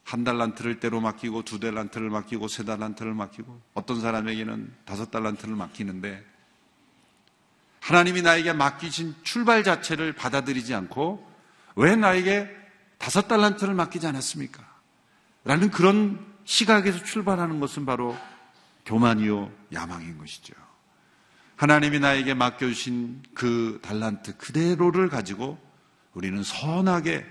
한 0.05 0.23
달란트를 0.23 0.79
때로 0.79 1.01
맡기고 1.01 1.43
두 1.43 1.59
달란트를 1.59 2.11
맡기고 2.11 2.47
세 2.47 2.65
달란트를 2.65 3.15
맡기고 3.15 3.61
어떤 3.75 4.01
사람에게는 4.01 4.73
다섯 4.85 5.11
달란트를 5.11 5.57
맡기는데 5.57 6.25
하나님이 7.81 8.23
나에게 8.23 8.53
맡기신 8.53 9.17
출발 9.25 9.65
자체를 9.65 10.13
받아들이지 10.13 10.73
않고 10.73 11.29
왜 11.75 11.97
나에게 11.97 12.68
다섯 12.99 13.29
달란트를 13.29 13.75
맡기지 13.75 14.07
않았습니까? 14.07 14.63
라는 15.45 15.71
그런 15.71 16.25
시각에서 16.45 17.03
출발하는 17.05 17.61
것은 17.61 17.87
바로 17.87 18.17
교만이요 18.85 19.51
야망인 19.73 20.19
것이죠. 20.19 20.55
하나님이 21.57 21.99
나에게 22.01 22.35
맡겨주신 22.35 23.23
그 23.35 23.81
달란트 23.83 24.37
그대로를 24.37 25.09
가지고 25.09 25.59
우리는 26.15 26.43
선하게 26.43 27.27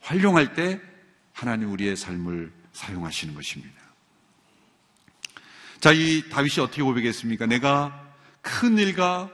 활용할 0.00 0.54
때 0.54 0.80
하나님 1.32 1.72
우리의 1.72 1.96
삶을 1.96 2.52
사용하시는 2.72 3.34
것입니다. 3.34 3.80
자, 5.80 5.92
이 5.92 6.28
다윗이 6.30 6.60
어떻게 6.60 6.82
고백했습니까? 6.82 7.46
내가 7.46 8.08
큰 8.40 8.78
일과 8.78 9.30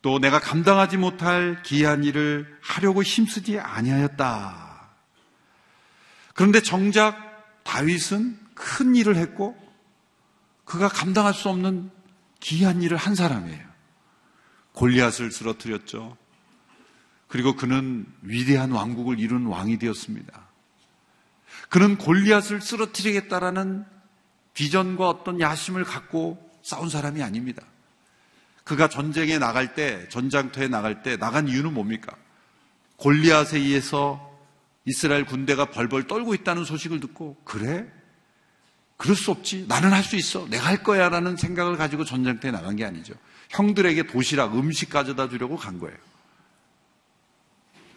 또 0.00 0.18
내가 0.18 0.40
감당하지 0.40 0.96
못할 0.96 1.62
기이한 1.62 2.02
일을 2.02 2.58
하려고 2.62 3.02
힘쓰지 3.02 3.60
아니하였다. 3.60 4.71
그런데 6.42 6.60
정작 6.60 7.62
다윗은 7.62 8.36
큰 8.54 8.96
일을 8.96 9.14
했고 9.14 9.56
그가 10.64 10.88
감당할 10.88 11.34
수 11.34 11.48
없는 11.48 11.88
기이한 12.40 12.82
일을 12.82 12.96
한 12.96 13.14
사람이에요. 13.14 13.64
골리앗을 14.72 15.30
쓰러뜨렸죠. 15.30 16.16
그리고 17.28 17.54
그는 17.54 18.06
위대한 18.22 18.72
왕국을 18.72 19.20
이룬 19.20 19.46
왕이 19.46 19.78
되었습니다. 19.78 20.48
그는 21.68 21.96
골리앗을 21.96 22.60
쓰러뜨리겠다라는 22.60 23.84
비전과 24.54 25.08
어떤 25.08 25.38
야심을 25.38 25.84
갖고 25.84 26.50
싸운 26.64 26.88
사람이 26.88 27.22
아닙니다. 27.22 27.62
그가 28.64 28.88
전쟁에 28.88 29.38
나갈 29.38 29.76
때, 29.76 30.08
전장터에 30.08 30.66
나갈 30.66 31.04
때 31.04 31.16
나간 31.16 31.46
이유는 31.46 31.72
뭡니까? 31.72 32.16
골리앗에 32.96 33.58
의해서 33.58 34.31
이스라엘 34.84 35.24
군대가 35.24 35.66
벌벌 35.66 36.06
떨고 36.06 36.34
있다는 36.34 36.64
소식을 36.64 37.00
듣고, 37.00 37.36
그래? 37.44 37.86
그럴 38.96 39.16
수 39.16 39.30
없지. 39.30 39.66
나는 39.68 39.92
할 39.92 40.04
수 40.04 40.16
있어. 40.16 40.46
내가 40.48 40.66
할 40.66 40.82
거야. 40.82 41.08
라는 41.08 41.36
생각을 41.36 41.76
가지고 41.76 42.04
전쟁터에 42.04 42.50
나간 42.50 42.76
게 42.76 42.84
아니죠. 42.84 43.14
형들에게 43.50 44.04
도시락, 44.06 44.56
음식 44.56 44.90
가져다 44.90 45.28
주려고 45.28 45.56
간 45.56 45.78
거예요. 45.78 45.96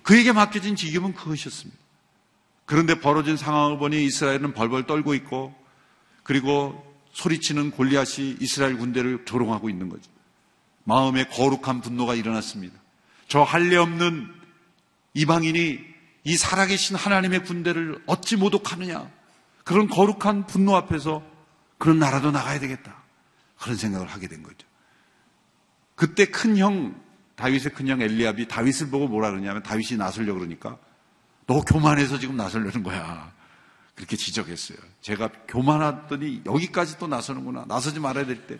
그에게 0.03 0.31
맡겨진 0.31 0.75
직임은 0.75 1.13
그것이었습니다. 1.13 1.79
그런데 2.65 2.99
벌어진 2.99 3.37
상황을 3.37 3.77
보니 3.77 4.03
이스라엘은 4.05 4.53
벌벌 4.53 4.87
떨고 4.87 5.13
있고, 5.15 5.55
그리고 6.23 6.83
소리치는 7.13 7.71
골리앗이 7.71 8.37
이스라엘 8.39 8.77
군대를 8.77 9.25
조롱하고 9.25 9.69
있는 9.69 9.89
거죠. 9.89 10.11
마음에 10.83 11.25
거룩한 11.25 11.81
분노가 11.81 12.13
일어났습니다. 12.15 12.75
저 13.27 13.41
할례 13.41 13.75
없는 13.77 14.31
이방인이 15.13 15.94
이 16.25 16.35
살아계신 16.35 16.95
하나님의 16.95 17.43
군대를 17.43 18.03
어찌 18.07 18.35
모독하느냐. 18.35 19.09
그런 19.63 19.87
거룩한 19.87 20.47
분노 20.47 20.75
앞에서 20.75 21.23
그런 21.77 21.99
나라도 21.99 22.31
나가야 22.31 22.59
되겠다. 22.59 23.03
그런 23.59 23.77
생각을 23.77 24.07
하게 24.07 24.27
된 24.27 24.43
거죠. 24.43 24.67
그때 25.95 26.25
큰 26.25 26.57
형, 26.57 26.99
다윗의 27.35 27.73
큰 27.73 27.87
형 27.87 28.01
엘리압이 28.01 28.47
다윗을 28.47 28.89
보고 28.89 29.07
뭐라 29.07 29.29
그러냐면 29.29 29.63
다윗이 29.63 29.97
나설려 29.97 30.33
그러니까 30.33 30.77
너 31.47 31.61
교만해서 31.61 32.19
지금 32.19 32.35
나설려는 32.35 32.83
거야. 32.83 33.31
그렇게 33.93 34.17
지적했어요. 34.17 34.77
제가 35.01 35.29
교만하더니 35.47 36.41
여기까지 36.45 36.97
또 36.97 37.07
나서는구나. 37.07 37.65
나서지 37.67 37.99
말아야 37.99 38.25
될 38.25 38.47
때. 38.47 38.57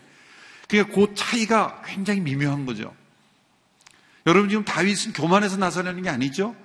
그러니까 0.68 0.94
그 0.94 1.14
차이가 1.14 1.82
굉장히 1.84 2.20
미묘한 2.20 2.64
거죠. 2.64 2.94
여러분 4.26 4.48
지금 4.48 4.64
다윗은 4.64 5.12
교만해서 5.12 5.56
나서려는 5.56 6.02
게 6.02 6.08
아니죠. 6.08 6.56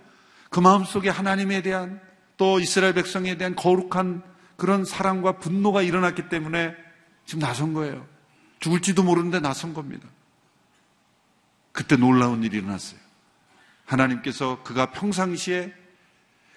그 0.52 0.60
마음속에 0.60 1.10
하나님에 1.10 1.62
대한 1.62 2.02
또 2.36 2.60
이스라엘 2.60 2.94
백성에 2.94 3.38
대한 3.38 3.56
거룩한 3.56 4.22
그런 4.58 4.84
사랑과 4.84 5.40
분노가 5.40 5.82
일어났기 5.82 6.28
때문에 6.28 6.76
지금 7.26 7.40
나선 7.40 7.74
거예요. 7.74 8.06
죽을지도 8.60 9.02
모르는데 9.02 9.40
나선 9.40 9.74
겁니다. 9.74 10.08
그때 11.72 11.96
놀라운 11.96 12.44
일이 12.44 12.58
일어났어요. 12.58 13.00
하나님께서 13.86 14.62
그가 14.64 14.92
평상시에 14.92 15.74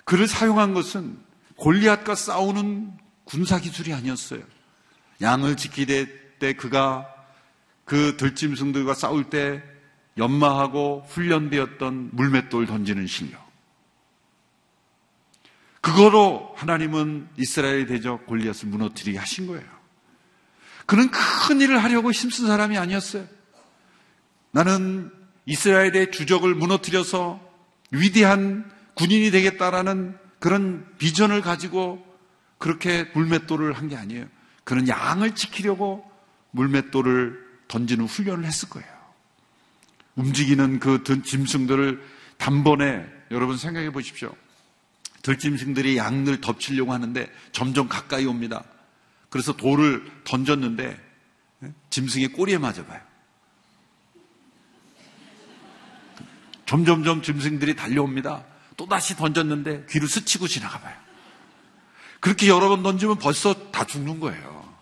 그를 0.04 0.26
사용한 0.26 0.74
것은 0.74 1.16
골리앗과 1.57 2.16
싸우는 2.16 2.98
군사 3.22 3.61
기술이 3.61 3.94
아니었어요. 3.94 4.42
양을 5.22 5.57
지키될 5.57 6.38
때 6.40 6.54
그가 6.54 7.07
그 7.85 8.16
들짐승들과 8.16 8.94
싸울 8.94 9.30
때 9.30 9.62
연마하고 10.18 11.07
훈련되었던 11.09 12.11
물맷돌 12.12 12.66
던지는 12.66 13.07
실력. 13.07 13.43
그거로 15.85 16.55
하나님은 16.57 17.29
이스라엘 17.37 17.87
대적 17.87 18.25
골리앗을 18.27 18.68
무너뜨리게 18.68 19.18
하신 19.18 19.47
거예요. 19.47 19.62
그는 20.87 21.11
큰 21.11 21.61
일을 21.61 21.83
하려고 21.85 22.11
힘쓴 22.11 22.47
사람이 22.47 22.79
아니었어요. 22.79 23.27
나는 24.51 25.11
이스라엘의 25.44 26.11
주적을 26.11 26.55
무너뜨려서 26.55 27.38
위대한 27.90 28.70
군인이 28.94 29.31
되겠다라는 29.31 30.16
그런 30.38 30.87
비전을 30.97 31.42
가지고 31.42 32.03
그렇게 32.57 33.05
물맷돌을 33.12 33.75
한 33.75 33.88
게 33.88 33.97
아니에요. 33.97 34.27
그는 34.64 34.88
양을 34.88 35.35
지키려고 35.35 36.11
물맷돌을 36.53 37.44
던지는 37.68 38.07
훈련을 38.07 38.47
했을 38.47 38.70
거예요. 38.70 38.88
움직이는 40.16 40.79
그 40.81 41.03
짐승들을 41.05 42.03
단번에 42.38 43.05
여러분 43.33 43.59
생각해 43.59 43.90
보십시오. 43.90 44.35
들짐승들이 45.24 45.96
양을 45.96 46.42
덮치려고 46.42 46.92
하는데 46.92 47.26
점점 47.50 47.88
가까이 47.88 48.26
옵니다. 48.26 48.62
그래서 49.30 49.56
돌을 49.56 50.04
던졌는데 50.24 51.02
짐승의 51.88 52.28
꼬리에 52.28 52.58
맞아봐요. 52.58 53.00
점점점 56.66 57.22
짐승들이 57.22 57.74
달려옵니다. 57.74 58.44
또다시 58.76 59.16
던졌는데 59.16 59.87
귀를 59.88 60.08
스치고 60.08 60.46
지나가봐요. 60.46 60.94
그렇게 62.20 62.48
여러 62.48 62.68
번 62.68 62.82
던지면 62.82 63.18
벌써 63.18 63.70
다 63.70 63.84
죽는 63.84 64.20
거예요. 64.20 64.74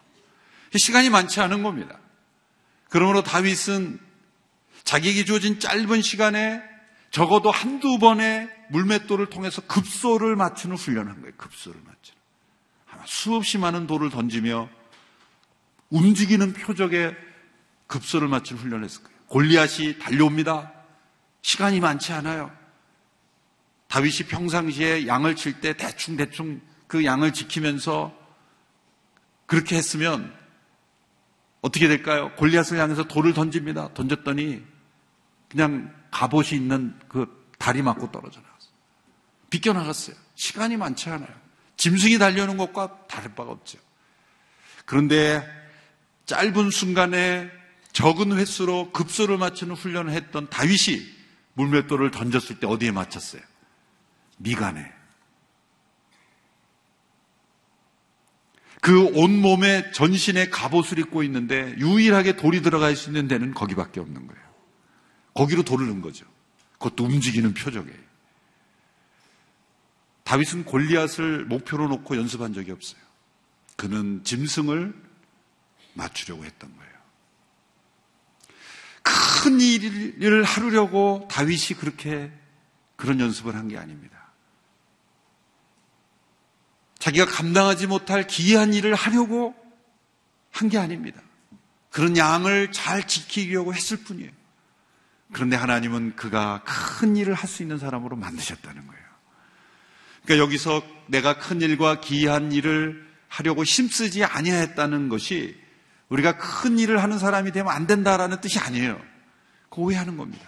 시간이 0.74 1.08
많지 1.08 1.40
않은 1.40 1.62
겁니다. 1.62 1.98
그러므로 2.88 3.22
다윗은 3.22 4.00
자기에게 4.82 5.24
주어진 5.24 5.60
짧은 5.60 6.02
시간에 6.02 6.71
적어도 7.12 7.50
한두 7.50 7.98
번의 7.98 8.48
물맷돌을 8.70 9.26
통해서 9.26 9.60
급소를 9.62 10.34
맞추는 10.34 10.76
훈련을 10.76 11.12
한 11.12 11.20
거예요. 11.20 11.34
급소를 11.36 11.80
맞추는. 11.84 12.20
수없이 13.04 13.58
많은 13.58 13.86
돌을 13.86 14.10
던지며 14.10 14.68
움직이는 15.90 16.54
표적에 16.54 17.14
급소를 17.86 18.28
맞추는 18.28 18.62
훈련을 18.62 18.84
했을 18.84 19.02
거예요. 19.02 19.18
골리앗이 19.26 19.98
달려옵니다. 19.98 20.72
시간이 21.42 21.80
많지 21.80 22.12
않아요. 22.14 22.50
다윗이 23.88 24.28
평상시에 24.28 25.06
양을 25.06 25.36
칠 25.36 25.60
때 25.60 25.74
대충대충 25.74 26.62
그 26.86 27.04
양을 27.04 27.34
지키면서 27.34 28.16
그렇게 29.44 29.76
했으면 29.76 30.34
어떻게 31.60 31.88
될까요? 31.88 32.34
골리앗을 32.36 32.78
향해서 32.78 33.04
돌을 33.04 33.34
던집니다. 33.34 33.92
던졌더니 33.92 34.64
그냥 35.50 36.01
갑옷이 36.12 36.50
있는 36.52 36.96
그 37.08 37.26
다리 37.58 37.82
맞고 37.82 38.12
떨어져 38.12 38.40
나갔어요. 38.40 38.72
비껴나갔어요. 39.50 40.16
시간이 40.36 40.76
많지 40.76 41.10
않아요. 41.10 41.42
짐승이 41.76 42.18
달려오는 42.18 42.56
것과 42.56 43.06
다를 43.08 43.34
바가 43.34 43.50
없죠. 43.50 43.78
그런데 44.84 45.44
짧은 46.26 46.70
순간에 46.70 47.50
적은 47.92 48.32
횟수로 48.38 48.92
급소를 48.92 49.38
맞추는 49.38 49.74
훈련을 49.74 50.12
했던 50.12 50.48
다윗이 50.48 51.02
물맷돌을 51.54 52.10
던졌을 52.10 52.60
때 52.60 52.66
어디에 52.66 52.90
맞췄어요? 52.92 53.42
미간에. 54.38 54.92
그 58.80 59.04
온몸에 59.14 59.92
전신에 59.92 60.48
갑옷을 60.48 60.98
입고 60.98 61.22
있는데 61.24 61.74
유일하게 61.78 62.36
돌이 62.36 62.62
들어갈 62.62 62.96
수 62.96 63.10
있는 63.10 63.28
데는 63.28 63.54
거기밖에 63.54 64.00
없는 64.00 64.26
거예요. 64.26 64.51
거기로 65.34 65.62
돌을 65.62 65.86
넣은 65.86 66.00
거죠. 66.02 66.26
그것도 66.74 67.04
움직이는 67.04 67.54
표적이에요. 67.54 67.98
다윗은 70.24 70.64
골리앗을 70.64 71.44
목표로 71.46 71.88
놓고 71.88 72.16
연습한 72.16 72.54
적이 72.54 72.72
없어요. 72.72 73.00
그는 73.76 74.22
짐승을 74.24 74.94
맞추려고 75.94 76.44
했던 76.44 76.74
거예요. 76.76 76.92
큰 79.02 79.60
일을 79.60 80.44
하려고 80.44 81.26
다윗이 81.30 81.78
그렇게 81.78 82.30
그런 82.96 83.18
연습을 83.20 83.54
한 83.56 83.68
게 83.68 83.76
아닙니다. 83.76 84.12
자기가 86.98 87.26
감당하지 87.26 87.88
못할 87.88 88.26
기이한 88.26 88.72
일을 88.74 88.94
하려고 88.94 89.54
한 90.52 90.68
게 90.68 90.78
아닙니다. 90.78 91.20
그런 91.90 92.16
양을 92.16 92.70
잘 92.72 93.06
지키려고 93.06 93.74
했을 93.74 93.96
뿐이에요. 93.98 94.30
그런데 95.32 95.56
하나님은 95.56 96.16
그가 96.16 96.62
큰 96.64 97.16
일을 97.16 97.34
할 97.34 97.48
수 97.48 97.62
있는 97.62 97.78
사람으로 97.78 98.16
만드셨다는 98.16 98.86
거예요. 98.86 99.02
그러니까 100.24 100.44
여기서 100.44 100.82
내가 101.08 101.38
큰 101.38 101.60
일과 101.60 102.00
기이한 102.00 102.52
일을 102.52 103.06
하려고 103.28 103.64
힘쓰지 103.64 104.24
아니했다는 104.24 105.08
것이 105.08 105.60
우리가 106.08 106.36
큰 106.36 106.78
일을 106.78 107.02
하는 107.02 107.18
사람이 107.18 107.52
되면 107.52 107.72
안 107.72 107.86
된다라는 107.86 108.40
뜻이 108.40 108.58
아니에요. 108.58 109.00
그 109.70 109.80
오해하는 109.80 110.16
겁니다. 110.16 110.44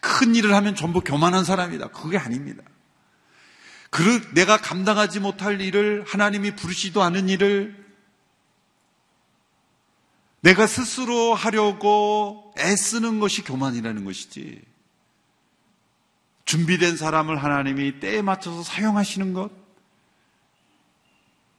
큰 0.00 0.34
일을 0.34 0.54
하면 0.54 0.74
전부 0.74 1.00
교만한 1.00 1.44
사람이다. 1.44 1.88
그게 1.88 2.16
아닙니다. 2.16 2.62
그 3.90 4.22
내가 4.32 4.56
감당하지 4.56 5.20
못할 5.20 5.60
일을 5.60 6.04
하나님이 6.06 6.56
부르시도 6.56 7.02
않은 7.02 7.28
일을 7.28 7.87
내가 10.40 10.66
스스로 10.66 11.34
하려고 11.34 12.52
애쓰는 12.58 13.20
것이 13.20 13.42
교만이라는 13.42 14.04
것이지. 14.04 14.62
준비된 16.44 16.96
사람을 16.96 17.42
하나님이 17.42 18.00
때에 18.00 18.22
맞춰서 18.22 18.62
사용하시는 18.62 19.34
것, 19.34 19.50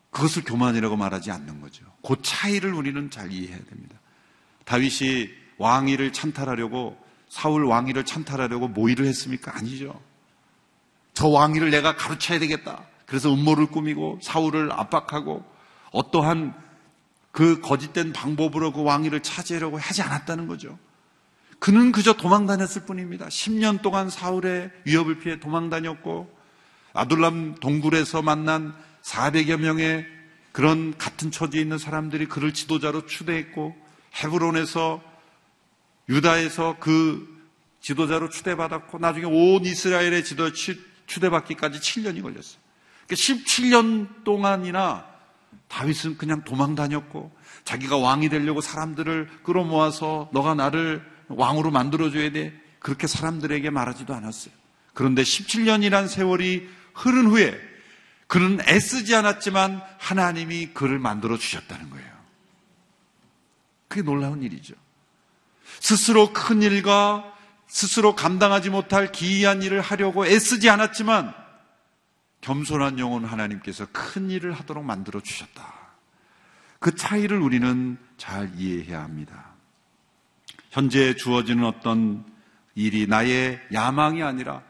그것을 0.10 0.44
교만이라고 0.44 0.96
말하지 0.96 1.30
않는 1.30 1.62
거죠. 1.62 1.86
그 2.04 2.16
차이를 2.22 2.74
우리는 2.74 3.12
잘 3.12 3.32
이해해야 3.32 3.60
됩니다. 3.66 4.00
다윗이 4.66 5.30
왕위를 5.58 6.14
찬탈하려고, 6.14 6.98
사울 7.28 7.66
왕위를 7.66 8.06
찬탈하려고 8.06 8.70
모의를 8.70 9.06
했습니까? 9.06 9.56
아니죠. 9.56 10.02
저 11.14 11.28
왕위를 11.28 11.70
내가 11.70 11.96
가르쳐야 11.96 12.40
되겠다. 12.40 12.86
그래서 13.06 13.32
음모를 13.32 13.68
꾸미고 13.68 14.20
사울을 14.24 14.72
압박하고 14.72 15.44
어떠한 15.92 16.56
그 17.40 17.62
거짓된 17.62 18.12
방법으로 18.12 18.74
그 18.74 18.84
왕위를 18.84 19.22
차지하려고 19.22 19.78
하지 19.78 20.02
않았다는 20.02 20.48
거죠. 20.48 20.78
그는 21.60 21.94
그저 21.94 22.12
도망 22.12 22.46
다녔을 22.46 22.84
뿐입니다. 22.86 23.30
10년 23.30 23.82
동안 23.82 24.10
사울의 24.10 24.72
위협을 24.84 25.20
피해 25.20 25.40
도망 25.40 25.70
다녔고 25.70 26.30
아둘람 26.92 27.56
동굴에서 27.62 28.22
만난 28.24 28.76
400여 29.04 29.56
명의 29.56 30.06
그런 30.52 30.98
같은 30.98 31.32
처지에 31.32 31.62
있는 31.62 31.78
사람들이 31.78 32.26
그를 32.26 32.54
지도자로 32.54 33.06
추대했고 33.06 33.74
헤브론에서 34.22 35.02
유다에서 36.10 36.76
그 36.82 37.26
지도자로 37.80 38.28
추대받았고 38.28 38.98
나중에 38.98 39.24
온 39.24 39.64
이스라엘의 39.64 40.26
지도 40.26 40.52
추대받기까지 41.06 41.80
7년이 41.80 42.22
걸렸어요. 42.22 42.60
그러니까 43.08 43.16
17년 43.16 44.26
동안이나 44.26 45.08
다윗은 45.68 46.18
그냥 46.18 46.44
도망 46.44 46.76
다녔고 46.76 47.32
자기가 47.64 47.98
왕이 47.98 48.30
되려고 48.30 48.62
사람들을 48.62 49.30
끌어모아서 49.44 50.30
너가 50.34 50.56
나를 50.56 51.06
왕으로 51.28 51.72
만들어줘야 51.72 52.32
돼. 52.32 52.54
그렇게 52.80 53.08
사람들에게 53.08 53.70
말하지도 53.70 54.14
않았어요. 54.14 54.54
그런데 54.94 55.22
17년이란 55.22 56.08
세월이 56.08 56.68
흐른 56.94 57.28
후에 57.28 57.60
그는 58.28 58.60
애쓰지 58.68 59.16
않았지만 59.16 59.82
하나님이 59.98 60.68
그를 60.74 61.00
만들어 61.00 61.38
주셨다는 61.38 61.90
거예요. 61.90 62.10
그게 63.88 64.02
놀라운 64.02 64.44
일이죠. 64.44 64.76
스스로 65.80 66.32
큰 66.34 66.62
일과 66.62 67.26
스스로 67.68 68.16
감당하지 68.16 68.70
못할 68.70 69.12
기이한 69.12 69.62
일을 69.62 69.82
하려고 69.82 70.26
애쓰지 70.26 70.70
않았지만 70.70 71.34
겸손한 72.42 73.00
영혼 73.00 73.26
하나님께서 73.26 73.88
큰 73.92 74.30
일을 74.30 74.54
하도록 74.54 74.84
만들어 74.84 75.20
주셨다. 75.20 75.74
그 76.80 76.96
차이를 76.96 77.40
우리는 77.40 77.98
잘 78.18 78.52
이해해야 78.56 79.04
합니다. 79.04 79.54
현재 80.72 81.16
주어지는 81.16 81.66
어떤 81.66 82.26
일이 82.76 83.08
나의 83.08 83.60
야망이 83.74 84.24
아니라 84.24 84.62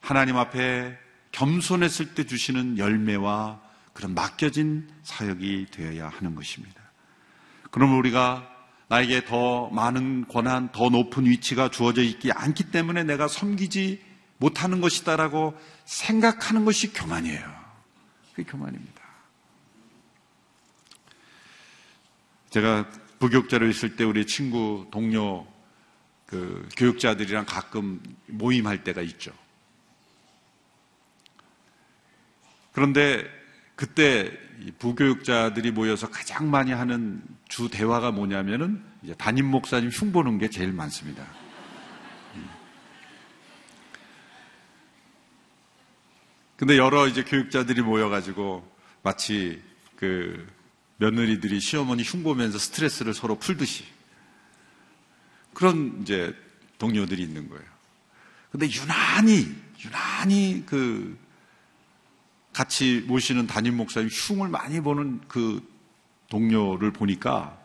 하나님 0.00 0.36
앞에 0.36 0.98
겸손했을 1.32 2.14
때 2.14 2.24
주시는 2.24 2.78
열매와 2.78 3.60
그런 3.92 4.14
맡겨진 4.14 4.88
사역이 5.02 5.66
되어야 5.70 6.08
하는 6.08 6.34
것입니다. 6.34 6.80
그러면 7.70 7.96
우리가 7.96 8.48
나에게 8.88 9.24
더 9.24 9.68
많은 9.70 10.26
권한, 10.28 10.70
더 10.72 10.88
높은 10.88 11.26
위치가 11.26 11.68
주어져 11.68 12.02
있기 12.02 12.32
않기 12.32 12.70
때문에 12.70 13.04
내가 13.04 13.28
섬기지 13.28 14.00
못하는 14.38 14.80
것이다라고 14.80 15.58
생각하는 15.84 16.64
것이 16.64 16.92
교만이에요. 16.92 17.56
그게 18.34 18.50
교만입니다. 18.50 19.02
제가 22.50 22.88
부교육자로 23.18 23.66
있을 23.68 23.96
때 23.96 24.04
우리 24.04 24.26
친구, 24.26 24.86
동료, 24.90 25.46
그 26.26 26.68
교육자들이랑 26.76 27.46
가끔 27.46 28.00
모임할 28.26 28.84
때가 28.84 29.00
있죠. 29.02 29.32
그런데 32.72 33.24
그때 33.74 34.30
부교육자들이 34.78 35.70
모여서 35.70 36.10
가장 36.10 36.50
많이 36.50 36.72
하는 36.72 37.22
주 37.48 37.68
대화가 37.68 38.10
뭐냐면은 38.10 38.82
담임 39.18 39.46
목사님 39.46 39.90
흉보는 39.90 40.38
게 40.38 40.50
제일 40.50 40.72
많습니다. 40.72 41.24
근데 46.56 46.78
여러 46.78 47.06
이제 47.06 47.22
교육자들이 47.22 47.82
모여가지고 47.82 48.66
마치 49.02 49.62
그 49.96 50.46
며느리들이 50.96 51.60
시어머니 51.60 52.02
흉보면서 52.02 52.58
스트레스를 52.58 53.12
서로 53.12 53.38
풀듯이 53.38 53.84
그런 55.52 56.00
이제 56.02 56.34
동료들이 56.78 57.22
있는 57.22 57.48
거예요. 57.48 57.64
근데 58.50 58.68
유난히, 58.70 59.54
유난히 59.84 60.64
그 60.66 61.18
같이 62.52 63.04
모시는 63.06 63.46
담임 63.46 63.76
목사님 63.76 64.08
흉을 64.10 64.48
많이 64.48 64.80
보는 64.80 65.20
그 65.28 65.62
동료를 66.30 66.92
보니까 66.92 67.58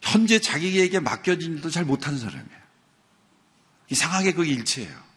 현재 0.00 0.40
자기에게 0.40 1.00
맡겨진 1.00 1.54
일도 1.54 1.70
잘 1.70 1.84
못하는 1.84 2.18
사람이에요. 2.18 2.62
이상하게 3.90 4.32
그게 4.32 4.52
일치해요. 4.52 5.11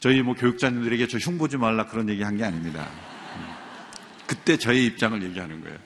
예. 0.00 0.02
저희 0.02 0.22
뭐 0.22 0.34
교육자님들에게 0.34 1.06
저 1.08 1.18
흉 1.18 1.38
보지 1.38 1.56
말라 1.58 1.86
그런 1.86 2.08
얘기 2.08 2.22
한 2.22 2.36
게 2.36 2.44
아닙니다. 2.44 2.88
음. 3.36 3.44
그때 4.26 4.56
저의 4.56 4.86
입장을 4.86 5.22
얘기하는 5.22 5.60
거예요. 5.62 5.78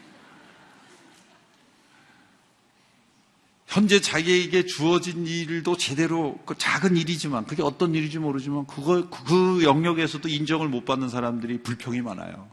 현재 3.66 4.00
자기에게 4.00 4.66
주어진 4.66 5.26
일도 5.26 5.76
제대로 5.76 6.38
그 6.46 6.54
작은 6.56 6.96
일이지만 6.96 7.44
그게 7.44 7.62
어떤 7.64 7.92
일인지 7.92 8.20
모르지만 8.20 8.66
그거 8.66 9.10
그 9.10 9.64
영역에서도 9.64 10.28
인정을 10.28 10.68
못 10.68 10.84
받는 10.84 11.08
사람들이 11.08 11.62
불평이 11.62 12.00
많아요. 12.02 12.48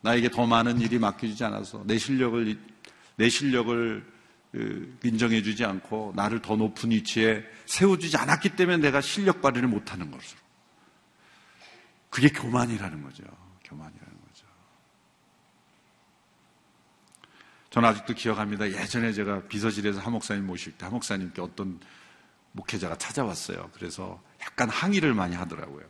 나에게 0.00 0.30
더 0.30 0.46
많은 0.46 0.80
일이 0.80 0.98
맡겨지지 0.98 1.44
않아서 1.44 1.84
내 1.86 1.98
실력을 1.98 2.58
내 3.16 3.28
실력을 3.28 4.04
그, 4.50 4.98
인정해주지 5.04 5.64
않고 5.64 6.14
나를 6.16 6.42
더 6.42 6.56
높은 6.56 6.90
위치에 6.90 7.44
세워주지 7.66 8.16
않았기 8.16 8.56
때문에 8.56 8.78
내가 8.78 9.00
실력 9.00 9.40
발휘를 9.42 9.68
못하는 9.68 10.10
것으로. 10.10 10.40
그게 12.10 12.28
교만이라는 12.28 13.02
거죠. 13.02 13.24
교만이라는 13.64 14.12
거죠. 14.28 14.46
저는 17.70 17.88
아직도 17.88 18.14
기억합니다. 18.14 18.68
예전에 18.70 19.12
제가 19.12 19.46
비서실에서 19.46 20.00
하목사님 20.00 20.46
모실 20.46 20.72
때 20.76 20.84
하목사님께 20.86 21.40
어떤 21.40 21.80
목회자가 22.52 22.96
찾아왔어요. 22.98 23.70
그래서 23.74 24.20
약간 24.42 24.68
항의를 24.68 25.14
많이 25.14 25.36
하더라고요. 25.36 25.86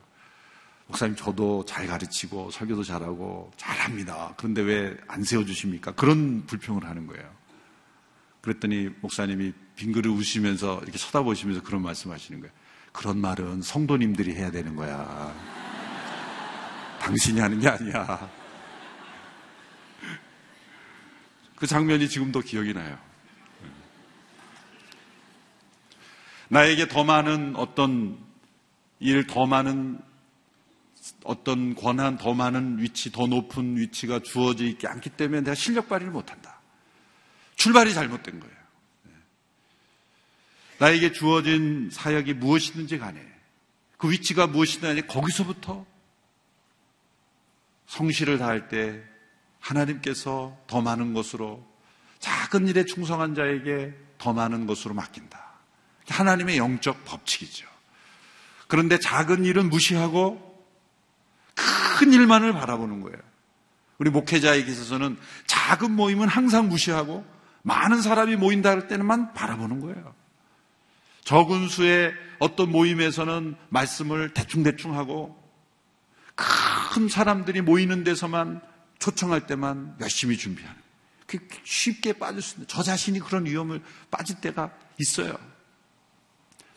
목사님 0.87 1.15
저도 1.15 1.65
잘 1.65 1.87
가르치고 1.87 2.51
설교도 2.51 2.83
잘하고 2.83 3.51
잘합니다. 3.57 4.33
그런데 4.37 4.61
왜 4.61 4.95
안 5.07 5.23
세워주십니까? 5.23 5.93
그런 5.93 6.45
불평을 6.45 6.85
하는 6.85 7.07
거예요. 7.07 7.27
그랬더니 8.41 8.89
목사님이 9.01 9.53
빙그를 9.75 10.11
웃으면서 10.11 10.79
이렇게 10.83 10.97
쳐다보시면서 10.97 11.63
그런 11.63 11.81
말씀 11.81 12.11
하시는 12.11 12.39
거예요. 12.41 12.53
그런 12.91 13.19
말은 13.19 13.61
성도님들이 13.61 14.35
해야 14.35 14.51
되는 14.51 14.75
거야. 14.75 15.33
당신이 17.01 17.39
하는 17.39 17.59
게 17.59 17.67
아니야. 17.67 18.29
그 21.55 21.65
장면이 21.65 22.07
지금도 22.07 22.41
기억이 22.41 22.73
나요. 22.73 22.97
나에게 26.49 26.87
더 26.87 27.03
많은 27.03 27.55
어떤 27.55 28.19
일, 28.99 29.25
더 29.25 29.45
많은 29.45 29.99
어떤 31.23 31.75
권한, 31.75 32.17
더 32.17 32.33
많은 32.33 32.79
위치, 32.79 33.11
더 33.11 33.25
높은 33.25 33.77
위치가 33.77 34.19
주어져 34.19 34.65
있지 34.65 34.85
않기 34.85 35.11
때문에 35.11 35.41
내가 35.41 35.55
실력 35.55 35.89
발휘를 35.89 36.11
못한다. 36.11 36.59
출발이 37.55 37.93
잘못된 37.93 38.39
거예요. 38.39 38.55
네. 39.03 39.11
나에게 40.77 41.13
주어진 41.13 41.89
사역이 41.91 42.35
무엇이든지 42.35 42.99
간에 42.99 43.25
그 43.97 44.11
위치가 44.11 44.45
무엇이든 44.45 44.89
간에 44.89 45.01
거기서부터 45.01 45.85
성실을 47.91 48.37
다할 48.37 48.69
때 48.69 49.03
하나님께서 49.59 50.57
더 50.65 50.81
많은 50.81 51.13
것으로 51.13 51.67
작은 52.19 52.69
일에 52.69 52.85
충성한 52.85 53.35
자에게 53.35 53.93
더 54.17 54.31
많은 54.31 54.65
것으로 54.65 54.93
맡긴다. 54.93 55.37
하나님의 56.07 56.57
영적 56.57 57.03
법칙이죠. 57.03 57.67
그런데 58.67 58.97
작은 58.97 59.43
일은 59.43 59.69
무시하고 59.69 60.63
큰 61.99 62.13
일만을 62.13 62.53
바라보는 62.53 63.01
거예요. 63.01 63.17
우리 63.97 64.09
목회자에게 64.09 64.71
있어서는 64.71 65.17
작은 65.47 65.91
모임은 65.91 66.29
항상 66.29 66.69
무시하고 66.69 67.25
많은 67.61 68.01
사람이 68.01 68.37
모인다 68.37 68.69
할 68.69 68.87
때는만 68.87 69.33
바라보는 69.33 69.81
거예요. 69.81 70.15
적은 71.25 71.67
수의 71.67 72.13
어떤 72.39 72.71
모임에서는 72.71 73.57
말씀을 73.67 74.33
대충대충 74.33 74.97
하고 74.97 75.37
큰 76.35 76.70
사람들이 77.09 77.61
모이는 77.61 78.03
데서만 78.03 78.61
초청할 78.99 79.47
때만 79.47 79.95
열심히 80.01 80.37
준비하는. 80.37 80.79
쉽게 81.63 82.13
빠질 82.13 82.41
수 82.41 82.55
있는. 82.55 82.67
저 82.67 82.83
자신이 82.83 83.19
그런 83.19 83.45
위험을 83.45 83.81
빠질 84.09 84.41
때가 84.41 84.71
있어요. 84.99 85.33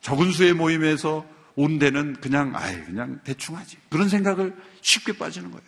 적은 0.01 0.31
수의 0.33 0.53
모임에서 0.53 1.27
온 1.57 1.79
데는 1.79 2.21
그냥, 2.21 2.53
아예 2.55 2.81
그냥 2.83 3.21
대충 3.25 3.57
하지. 3.57 3.77
그런 3.89 4.09
생각을 4.09 4.57
쉽게 4.81 5.19
빠지는 5.19 5.51
거예요. 5.51 5.65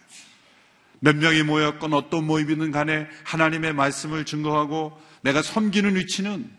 몇 1.01 1.17
명이 1.17 1.43
모였건 1.43 1.93
어떤 1.93 2.25
모임이든 2.25 2.71
간에 2.71 3.07
하나님의 3.25 3.73
말씀을 3.75 4.25
증거하고 4.25 5.01
내가 5.23 5.43
섬기는 5.43 5.97
위치는 5.97 6.51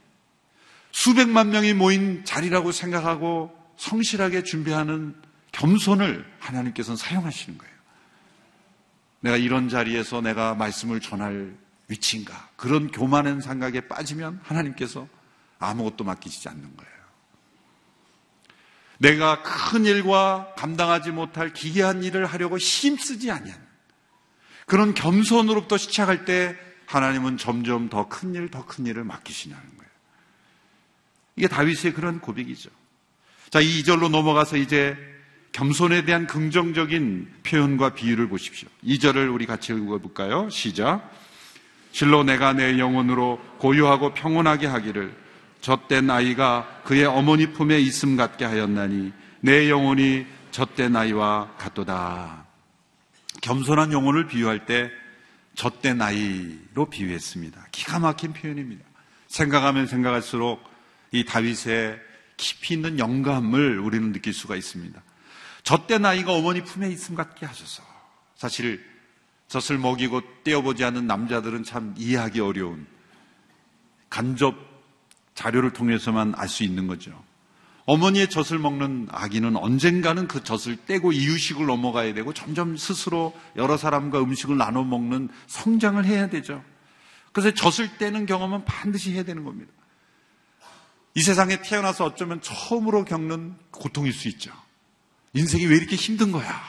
수백만 0.91 1.49
명이 1.49 1.73
모인 1.73 2.23
자리라고 2.25 2.71
생각하고 2.71 3.55
성실하게 3.77 4.43
준비하는 4.43 5.15
겸손을 5.51 6.25
하나님께서는 6.39 6.97
사용하시는 6.97 7.57
거예요. 7.57 7.76
내가 9.27 9.35
이런 9.35 9.67
자리에서 9.67 10.21
내가 10.21 10.55
말씀을 10.55 11.01
전할 11.01 11.53
위치인가. 11.89 12.49
그런 12.55 12.89
교만한 12.89 13.41
생각에 13.41 13.81
빠지면 13.81 14.39
하나님께서 14.41 15.05
아무것도 15.59 16.05
맡기시지 16.05 16.47
않는 16.47 16.77
거예요. 16.77 16.93
내가 18.99 19.43
큰 19.43 19.83
일과 19.83 20.53
감당하지 20.57 21.11
못할 21.11 21.51
기이한 21.51 22.03
일을 22.03 22.25
하려고 22.25 22.57
힘쓰지 22.57 23.29
아니한 23.29 23.59
그런 24.65 24.93
겸손으로부터 24.93 25.77
시작할 25.77 26.23
때 26.23 26.57
하나님은 26.85 27.37
점점 27.37 27.89
더 27.89 28.07
큰 28.07 28.33
일, 28.33 28.49
더 28.49 28.65
큰 28.65 28.85
일을 28.85 29.03
맡기시냐는 29.03 29.61
거예요. 29.61 29.91
이게 31.35 31.49
다윗의 31.49 31.93
그런 31.93 32.21
고백이죠. 32.21 32.69
자, 33.49 33.59
이 33.59 33.81
2절로 33.81 34.09
넘어가서 34.09 34.55
이제 34.55 34.97
겸손에 35.57 36.05
대한 36.05 36.27
긍정적인 36.27 37.27
표현과 37.41 37.95
비유를 37.95 38.29
보십시오. 38.29 38.69
2절을 38.83 39.33
우리 39.33 39.47
같이 39.47 39.73
읽어볼까요? 39.73 40.51
시작. 40.51 41.11
실로 41.91 42.23
내가 42.23 42.53
내 42.53 42.77
영혼으로 42.77 43.41
고요하고 43.57 44.13
평온하게 44.13 44.67
하기를 44.67 45.15
젖된 45.61 46.11
아이가 46.11 46.81
그의 46.83 47.05
어머니 47.05 47.53
품에 47.53 47.79
있음 47.79 48.15
같게 48.15 48.45
하였나니 48.45 49.11
내 49.39 49.67
영혼이 49.67 50.27
젖된 50.51 50.95
아이와 50.95 51.55
같도다. 51.57 52.45
겸손한 53.41 53.93
영혼을 53.93 54.27
비유할 54.27 54.67
때 54.67 54.91
젖된 55.55 55.99
아이로 55.99 56.87
비유했습니다. 56.91 57.69
기가 57.71 57.97
막힌 57.97 58.31
표현입니다. 58.31 58.85
생각하면 59.27 59.87
생각할수록 59.87 60.63
이 61.11 61.25
다윗의 61.25 61.99
깊이 62.37 62.75
있는 62.75 62.99
영감을 62.99 63.79
우리는 63.79 64.13
느낄 64.13 64.33
수가 64.33 64.55
있습니다. 64.55 65.01
젖된 65.67 66.05
아이가 66.05 66.31
어머니 66.31 66.63
품에 66.63 66.87
있음 66.91 67.13
같게 67.13 67.45
하셔서 67.45 67.83
사실 68.35 68.81
젖을 69.49 69.77
먹이고 69.77 70.21
떼어보지 70.45 70.85
않는 70.85 71.07
남자들은 71.07 71.65
참 71.65 71.93
이해하기 71.97 72.39
어려운 72.39 72.87
간접 74.09 74.55
자료를 75.35 75.73
통해서만 75.73 76.35
알 76.37 76.47
수 76.47 76.63
있는 76.63 76.87
거죠. 76.87 77.21
어머니의 77.83 78.29
젖을 78.29 78.59
먹는 78.59 79.09
아기는 79.11 79.57
언젠가는 79.57 80.29
그 80.29 80.41
젖을 80.41 80.77
떼고 80.85 81.11
이유식을 81.11 81.65
넘어가야 81.65 82.13
되고 82.13 82.33
점점 82.33 82.77
스스로 82.77 83.37
여러 83.57 83.75
사람과 83.75 84.21
음식을 84.21 84.55
나눠 84.57 84.85
먹는 84.85 85.27
성장을 85.47 86.05
해야 86.05 86.29
되죠. 86.29 86.63
그래서 87.33 87.53
젖을 87.53 87.97
떼는 87.97 88.25
경험은 88.25 88.63
반드시 88.63 89.11
해야 89.11 89.23
되는 89.23 89.43
겁니다. 89.43 89.73
이 91.13 91.21
세상에 91.21 91.61
태어나서 91.61 92.05
어쩌면 92.05 92.39
처음으로 92.39 93.03
겪는 93.03 93.57
고통일 93.71 94.13
수 94.13 94.29
있죠. 94.29 94.53
인생이 95.37 95.67
왜 95.67 95.75
이렇게 95.75 95.95
힘든 95.95 96.31
거야? 96.31 96.59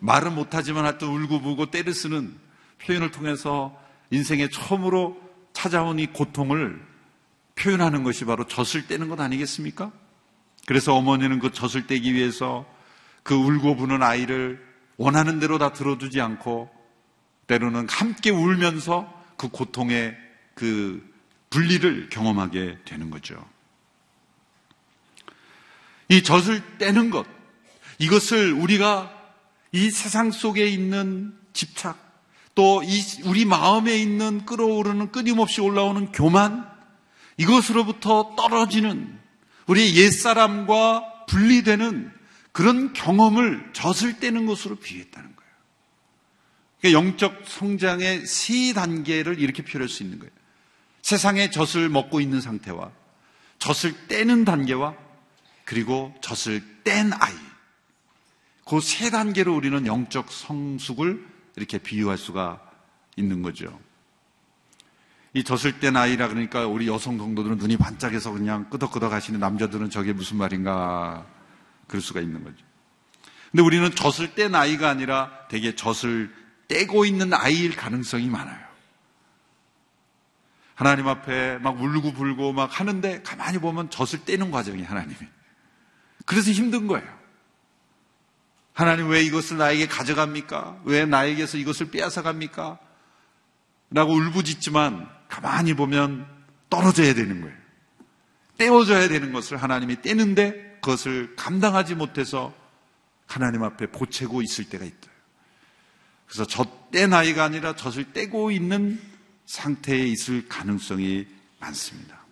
말은 0.00 0.34
못하지만 0.34 0.84
하여튼 0.84 1.08
울고불고 1.08 1.70
때를 1.70 1.94
쓰는 1.94 2.36
표현을 2.82 3.10
통해서 3.10 3.74
인생에 4.10 4.50
처음으로 4.50 5.18
찾아온 5.54 5.98
이 5.98 6.06
고통을 6.06 6.82
표현하는 7.54 8.02
것이 8.02 8.26
바로 8.26 8.46
젖을 8.46 8.86
떼는 8.88 9.08
것 9.08 9.18
아니겠습니까? 9.18 9.90
그래서 10.66 10.94
어머니는 10.94 11.38
그 11.38 11.50
젖을 11.50 11.86
떼기 11.86 12.12
위해서 12.12 12.66
그 13.22 13.34
울고 13.34 13.76
부는 13.76 14.02
아이를 14.02 14.62
원하는 14.98 15.40
대로 15.40 15.56
다 15.56 15.72
들어주지 15.72 16.20
않고 16.20 16.70
때로는 17.46 17.88
함께 17.88 18.30
울면서 18.30 19.10
그 19.38 19.48
고통의 19.48 20.14
그 20.54 21.02
분리를 21.48 22.10
경험하게 22.10 22.80
되는 22.84 23.10
거죠. 23.10 23.42
이 26.08 26.22
젖을 26.22 26.76
떼는 26.76 27.08
것, 27.08 27.26
이것을 28.02 28.52
우리가 28.52 29.12
이 29.70 29.88
세상 29.92 30.32
속에 30.32 30.66
있는 30.66 31.38
집착, 31.52 31.96
또이 32.56 33.00
우리 33.24 33.44
마음에 33.44 33.96
있는 33.96 34.44
끓어오르는 34.44 35.12
끊임없이 35.12 35.60
올라오는 35.60 36.10
교만, 36.10 36.68
이것으로부터 37.36 38.34
떨어지는 38.36 39.20
우리 39.68 39.96
옛사람과 39.96 41.26
분리되는 41.28 42.12
그런 42.50 42.92
경험을 42.92 43.70
젖을 43.72 44.18
떼는 44.18 44.46
것으로 44.46 44.76
비유했다는 44.76 45.36
거예요. 45.36 45.52
그러니까 46.80 47.00
영적 47.00 47.44
성장의 47.46 48.26
세 48.26 48.72
단계를 48.72 49.38
이렇게 49.38 49.62
표현할 49.62 49.88
수 49.88 50.02
있는 50.02 50.18
거예요. 50.18 50.32
세상의 51.02 51.52
젖을 51.52 51.88
먹고 51.88 52.20
있는 52.20 52.40
상태와 52.40 52.90
젖을 53.60 54.08
떼는 54.08 54.44
단계와 54.44 54.96
그리고 55.64 56.12
젖을 56.20 56.62
뗀 56.82 57.12
아이. 57.12 57.51
그 58.72 58.80
세 58.80 59.10
단계로 59.10 59.54
우리는 59.54 59.86
영적 59.86 60.32
성숙을 60.32 61.22
이렇게 61.56 61.76
비유할 61.76 62.16
수가 62.16 62.58
있는 63.16 63.42
거죠. 63.42 63.78
이 65.34 65.44
젖을 65.44 65.78
땐 65.78 65.94
아이라 65.94 66.28
그러니까 66.28 66.66
우리 66.66 66.88
여성 66.88 67.18
성도들은 67.18 67.58
눈이 67.58 67.76
반짝해서 67.76 68.32
그냥 68.32 68.70
끄덕끄덕 68.70 69.12
하시는 69.12 69.38
남자들은 69.38 69.90
저게 69.90 70.14
무슨 70.14 70.38
말인가 70.38 71.26
그럴 71.86 72.00
수가 72.00 72.20
있는 72.22 72.42
거죠. 72.44 72.64
근데 73.50 73.62
우리는 73.62 73.94
젖을 73.94 74.34
뗀 74.34 74.54
아이가 74.54 74.88
아니라 74.88 75.46
되게 75.50 75.76
젖을 75.76 76.34
떼고 76.66 77.04
있는 77.04 77.34
아이일 77.34 77.76
가능성이 77.76 78.30
많아요. 78.30 78.66
하나님 80.74 81.08
앞에 81.08 81.58
막 81.58 81.78
울고 81.78 82.14
불고 82.14 82.54
막 82.54 82.80
하는데 82.80 83.20
가만히 83.20 83.58
보면 83.58 83.90
젖을 83.90 84.24
떼는 84.24 84.50
과정이 84.50 84.82
하나님이. 84.82 85.18
그래서 86.24 86.52
힘든 86.52 86.86
거예요. 86.86 87.21
하나님 88.72 89.08
왜 89.08 89.22
이것을 89.22 89.58
나에게 89.58 89.86
가져갑니까? 89.86 90.82
왜 90.84 91.04
나에게서 91.04 91.58
이것을 91.58 91.90
빼앗아 91.90 92.22
갑니까? 92.22 92.78
라고 93.90 94.14
울부짖지만 94.14 95.08
가만히 95.28 95.74
보면 95.74 96.26
떨어져야 96.70 97.14
되는 97.14 97.42
거예요. 97.42 97.56
떼어져야 98.56 99.08
되는 99.08 99.32
것을 99.32 99.56
하나님이 99.56 100.00
떼는데 100.02 100.78
그것을 100.80 101.36
감당하지 101.36 101.94
못해서 101.94 102.54
하나님 103.26 103.62
앞에 103.62 103.86
보채고 103.86 104.42
있을 104.42 104.64
때가 104.68 104.84
있어요. 104.84 105.12
그래서 106.26 106.46
젖대 106.46 107.06
나이가 107.06 107.44
아니라 107.44 107.76
젖을 107.76 108.12
떼고 108.12 108.50
있는 108.50 109.00
상태에 109.44 110.06
있을 110.06 110.48
가능성이 110.48 111.26
많습니다. 111.60 112.22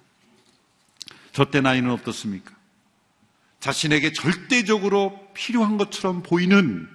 젖대 1.32 1.60
나이는 1.60 1.90
어떻습니까? 1.90 2.54
자신에게 3.60 4.12
절대적으로 4.12 5.30
필요한 5.34 5.76
것처럼 5.76 6.22
보이는 6.22 6.88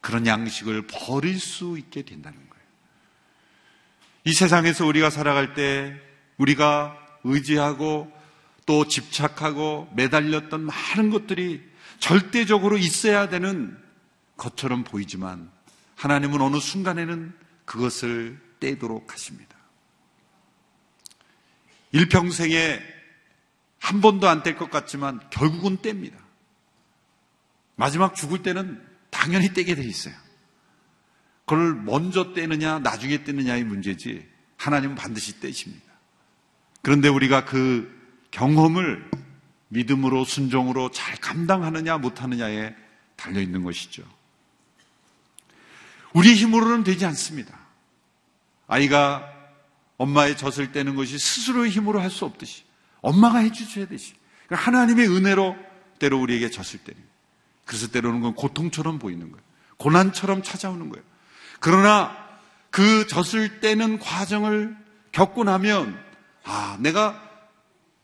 그런 0.00 0.26
양식을 0.26 0.86
버릴 0.86 1.40
수 1.40 1.78
있게 1.78 2.02
된다는 2.02 2.36
거예요. 2.38 2.64
이 4.24 4.32
세상에서 4.32 4.86
우리가 4.86 5.08
살아갈 5.10 5.54
때 5.54 5.98
우리가 6.36 6.98
의지하고 7.22 8.12
또 8.66 8.88
집착하고 8.88 9.90
매달렸던 9.94 10.60
많은 10.60 11.10
것들이 11.10 11.62
절대적으로 12.00 12.76
있어야 12.76 13.28
되는 13.28 13.78
것처럼 14.36 14.84
보이지만 14.84 15.50
하나님은 15.96 16.40
어느 16.40 16.58
순간에는 16.58 17.32
그것을 17.64 18.38
떼도록 18.60 19.12
하십니다. 19.12 19.56
일평생에 21.92 22.93
한 23.84 24.00
번도 24.00 24.26
안 24.26 24.42
뗄 24.42 24.56
것 24.56 24.70
같지만 24.70 25.20
결국은 25.28 25.76
뗍니다. 25.76 26.14
마지막 27.76 28.14
죽을 28.14 28.42
때는 28.42 28.82
당연히 29.10 29.52
떼게 29.52 29.74
돼 29.74 29.84
있어요. 29.84 30.14
그걸 31.44 31.74
먼저 31.74 32.32
떼느냐, 32.32 32.78
나중에 32.78 33.24
떼느냐의 33.24 33.64
문제지, 33.64 34.26
하나님은 34.56 34.94
반드시 34.94 35.38
떼십니다. 35.38 35.84
그런데 36.80 37.08
우리가 37.08 37.44
그 37.44 37.92
경험을 38.30 39.10
믿음으로, 39.68 40.24
순종으로 40.24 40.90
잘 40.90 41.16
감당하느냐, 41.16 41.98
못하느냐에 41.98 42.74
달려 43.16 43.40
있는 43.42 43.64
것이죠. 43.64 44.02
우리 46.14 46.34
힘으로는 46.34 46.84
되지 46.84 47.04
않습니다. 47.04 47.58
아이가 48.66 49.30
엄마의 49.98 50.38
젖을 50.38 50.72
떼는 50.72 50.94
것이 50.94 51.18
스스로의 51.18 51.70
힘으로 51.70 52.00
할 52.00 52.10
수 52.10 52.24
없듯이 52.24 52.64
엄마가 53.04 53.38
해주셔야 53.38 53.86
되시. 53.86 54.14
그러니까 54.46 54.66
하나님의 54.66 55.08
은혜로 55.08 55.56
때로 55.98 56.20
우리에게 56.20 56.50
젖을 56.50 56.80
때는 56.80 57.00
그래서 57.64 57.88
때로는 57.88 58.20
건 58.20 58.34
고통처럼 58.34 58.98
보이는 58.98 59.30
거예요. 59.30 59.44
고난처럼 59.78 60.42
찾아오는 60.42 60.88
거예요. 60.90 61.04
그러나 61.60 62.16
그 62.70 63.06
젖을 63.06 63.60
떼는 63.60 63.98
과정을 63.98 64.76
겪고 65.12 65.44
나면 65.44 65.98
아 66.44 66.76
내가 66.80 67.20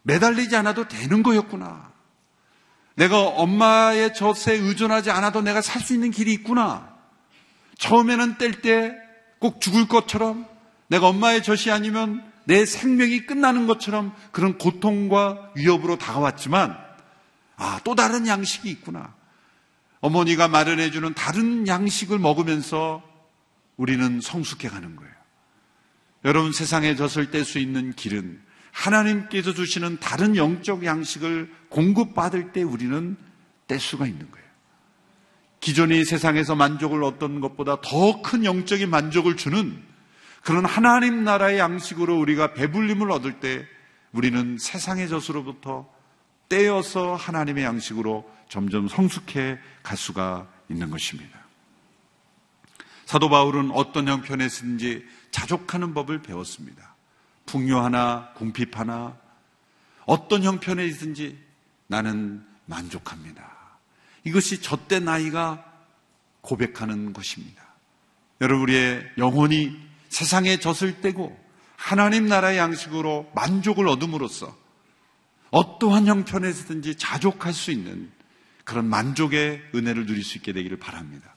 매달리지 0.02 0.56
않아도 0.56 0.88
되는 0.88 1.22
거였구나. 1.22 1.90
내가 2.94 3.20
엄마의 3.20 4.14
젖에 4.14 4.54
의존하지 4.54 5.10
않아도 5.10 5.40
내가 5.40 5.60
살 5.60 5.82
수 5.82 5.94
있는 5.94 6.10
길이 6.10 6.32
있구나. 6.32 6.88
처음에는 7.78 8.38
뗄 8.38 8.60
때 8.62 9.10
꼭 9.40 9.60
죽을 9.60 9.88
것처럼 9.88 10.46
내가 10.88 11.08
엄마의 11.08 11.42
젖이 11.42 11.70
아니면 11.72 12.29
내 12.50 12.66
생명이 12.66 13.26
끝나는 13.26 13.68
것처럼 13.68 14.12
그런 14.32 14.58
고통과 14.58 15.52
위협으로 15.54 15.98
다가왔지만 15.98 16.76
아, 17.54 17.80
또 17.84 17.94
다른 17.94 18.26
양식이 18.26 18.68
있구나. 18.68 19.14
어머니가 20.00 20.48
마련해주는 20.48 21.14
다른 21.14 21.68
양식을 21.68 22.18
먹으면서 22.18 23.04
우리는 23.76 24.20
성숙해 24.20 24.68
가는 24.68 24.96
거예요. 24.96 25.12
여러분 26.24 26.50
세상에 26.50 26.96
젖을 26.96 27.30
뗄 27.30 27.44
수 27.44 27.60
있는 27.60 27.92
길은 27.92 28.42
하나님께서 28.72 29.54
주시는 29.54 30.00
다른 30.00 30.34
영적 30.34 30.84
양식을 30.84 31.54
공급받을 31.68 32.50
때 32.50 32.64
우리는 32.64 33.16
뗄 33.68 33.78
수가 33.78 34.08
있는 34.08 34.28
거예요. 34.28 34.46
기존의 35.60 36.04
세상에서 36.04 36.56
만족을 36.56 37.04
얻던 37.04 37.40
것보다 37.40 37.80
더 37.80 38.22
큰 38.22 38.44
영적인 38.44 38.90
만족을 38.90 39.36
주는 39.36 39.89
그런 40.42 40.64
하나님 40.64 41.24
나라의 41.24 41.58
양식으로 41.58 42.18
우리가 42.18 42.54
배불림을 42.54 43.10
얻을 43.10 43.40
때 43.40 43.66
우리는 44.12 44.56
세상의 44.58 45.08
젖으로부터 45.08 45.88
떼어서 46.48 47.14
하나님의 47.14 47.64
양식으로 47.64 48.30
점점 48.48 48.88
성숙해 48.88 49.58
갈 49.82 49.96
수가 49.96 50.48
있는 50.68 50.90
것입니다. 50.90 51.38
사도 53.04 53.28
바울은 53.28 53.70
어떤 53.72 54.08
형편에서든지 54.08 55.06
자족하는 55.30 55.94
법을 55.94 56.22
배웠습니다. 56.22 56.94
풍요 57.46 57.80
하나 57.80 58.32
궁핍 58.34 58.78
하나 58.78 59.16
어떤 60.06 60.42
형편에 60.42 60.84
있든지 60.86 61.38
나는 61.86 62.44
만족합니다. 62.66 63.50
이것이 64.24 64.60
젖대 64.62 65.00
나이가 65.00 65.64
고백하는 66.40 67.12
것입니다. 67.12 67.62
여러분 68.40 68.62
우리의 68.62 69.10
영혼이 69.18 69.89
세상에 70.10 70.58
젖을 70.58 71.00
떼고 71.00 71.38
하나님 71.76 72.26
나라의 72.26 72.58
양식으로 72.58 73.30
만족을 73.34 73.88
얻음으로써 73.88 74.54
어떠한 75.50 76.06
형편에서든지 76.06 76.96
자족할 76.96 77.52
수 77.54 77.70
있는 77.70 78.10
그런 78.64 78.86
만족의 78.86 79.62
은혜를 79.74 80.06
누릴 80.06 80.22
수 80.22 80.36
있게 80.38 80.52
되기를 80.52 80.78
바랍니다. 80.78 81.34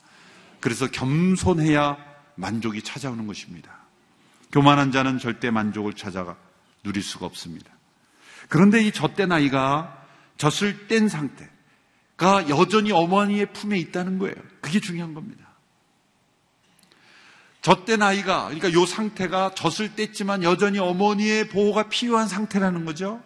그래서 0.60 0.88
겸손해야 0.88 1.98
만족이 2.36 2.82
찾아오는 2.82 3.26
것입니다. 3.26 3.80
교만한 4.52 4.92
자는 4.92 5.18
절대 5.18 5.50
만족을 5.50 5.94
찾아가 5.94 6.36
누릴 6.84 7.02
수가 7.02 7.26
없습니다. 7.26 7.72
그런데 8.50 8.84
이 8.84 8.92
젖대 8.92 9.26
나이가 9.26 10.06
젖을 10.38 10.88
뗀 10.88 11.10
상태, 11.10 11.50
가 12.18 12.48
여전히 12.50 12.92
어머니의 12.92 13.52
품에 13.54 13.80
있다는 13.80 14.20
거예요. 14.20 14.36
그게 14.62 14.80
중요한 14.80 15.14
겁니다. 15.14 15.53
젖된 17.64 18.02
아이가, 18.02 18.50
그러니까 18.50 18.68
이 18.68 18.86
상태가 18.86 19.56
젖을 19.56 19.96
뗐지만 19.96 20.44
여전히 20.44 20.80
어머니의 20.80 21.48
보호가 21.48 21.90
필요한 21.90 22.28
상태라는 22.28 22.86
거죠. 22.86 23.24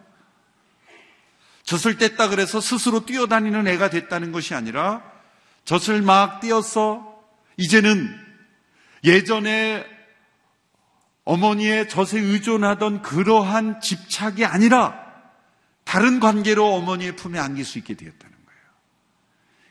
젖을 1.63 1.97
뗐다 1.97 2.30
그래서 2.30 2.62
스스로 2.62 3.06
뛰어다니는 3.06 3.67
애가 3.67 3.89
됐다는 3.89 4.32
것이 4.32 4.54
아니라 4.54 5.04
젖을 5.65 6.02
막 6.02 6.39
띄어서 6.39 7.19
이제는 7.58 8.15
예전에 9.04 9.86
어머니의 11.26 11.89
젖에 11.89 12.19
의존하던 12.19 13.02
그러한 13.02 13.82
집착이 13.82 14.45
아니라 14.45 15.04
다른 15.84 16.19
관계로 16.19 16.73
어머니의 16.76 17.15
품에 17.15 17.38
안길 17.38 17.65
수 17.65 17.80
있게 17.80 17.95
되었다는 17.95 18.38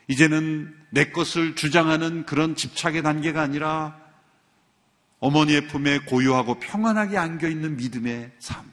이제는 0.09 0.73
내 0.89 1.11
것을 1.11 1.55
주장하는 1.55 2.25
그런 2.25 2.55
집착의 2.55 3.03
단계가 3.03 3.41
아니라 3.41 4.06
어머니의 5.19 5.67
품에 5.67 5.99
고요하고 5.99 6.59
평안하게 6.59 7.17
안겨 7.17 7.47
있는 7.47 7.77
믿음의 7.77 8.31
삶. 8.39 8.63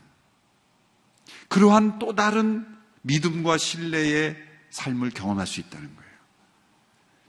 그러한 1.48 1.98
또 1.98 2.14
다른 2.14 2.66
믿음과 3.02 3.58
신뢰의 3.58 4.36
삶을 4.70 5.10
경험할 5.10 5.46
수 5.46 5.60
있다는 5.60 5.94
거예요. 5.94 6.10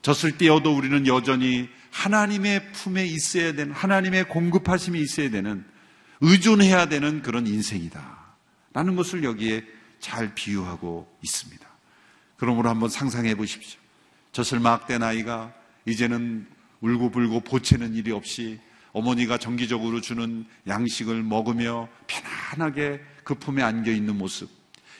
졌을 0.01 0.37
때여도 0.37 0.75
우리는 0.75 1.07
여전히 1.07 1.69
하나님의 1.91 2.71
품에 2.73 3.05
있어야 3.05 3.53
되는, 3.53 3.73
하나님의 3.73 4.27
공급하심이 4.29 4.99
있어야 4.99 5.29
되는, 5.29 5.65
의존해야 6.21 6.87
되는 6.87 7.21
그런 7.21 7.47
인생이다. 7.47 8.25
라는 8.73 8.95
것을 8.95 9.23
여기에 9.23 9.65
잘 9.99 10.35
비유하고 10.35 11.07
있습니다. 11.23 11.65
그러므로 12.37 12.69
한번 12.69 12.89
상상해 12.89 13.35
보십시오. 13.35 13.79
젖을 14.31 14.59
막된 14.59 15.01
아이가 15.01 15.53
이제는 15.85 16.47
울고불고 16.81 17.41
보채는 17.41 17.95
일이 17.95 18.11
없이 18.11 18.59
어머니가 18.95 19.37
정기적으로 19.37 19.99
주는 19.99 20.45
양식을 20.67 21.21
먹으며 21.21 21.89
편안하게 22.07 23.01
그 23.25 23.35
품에 23.35 23.61
안겨 23.61 23.91
있는 23.91 24.17
모습. 24.17 24.49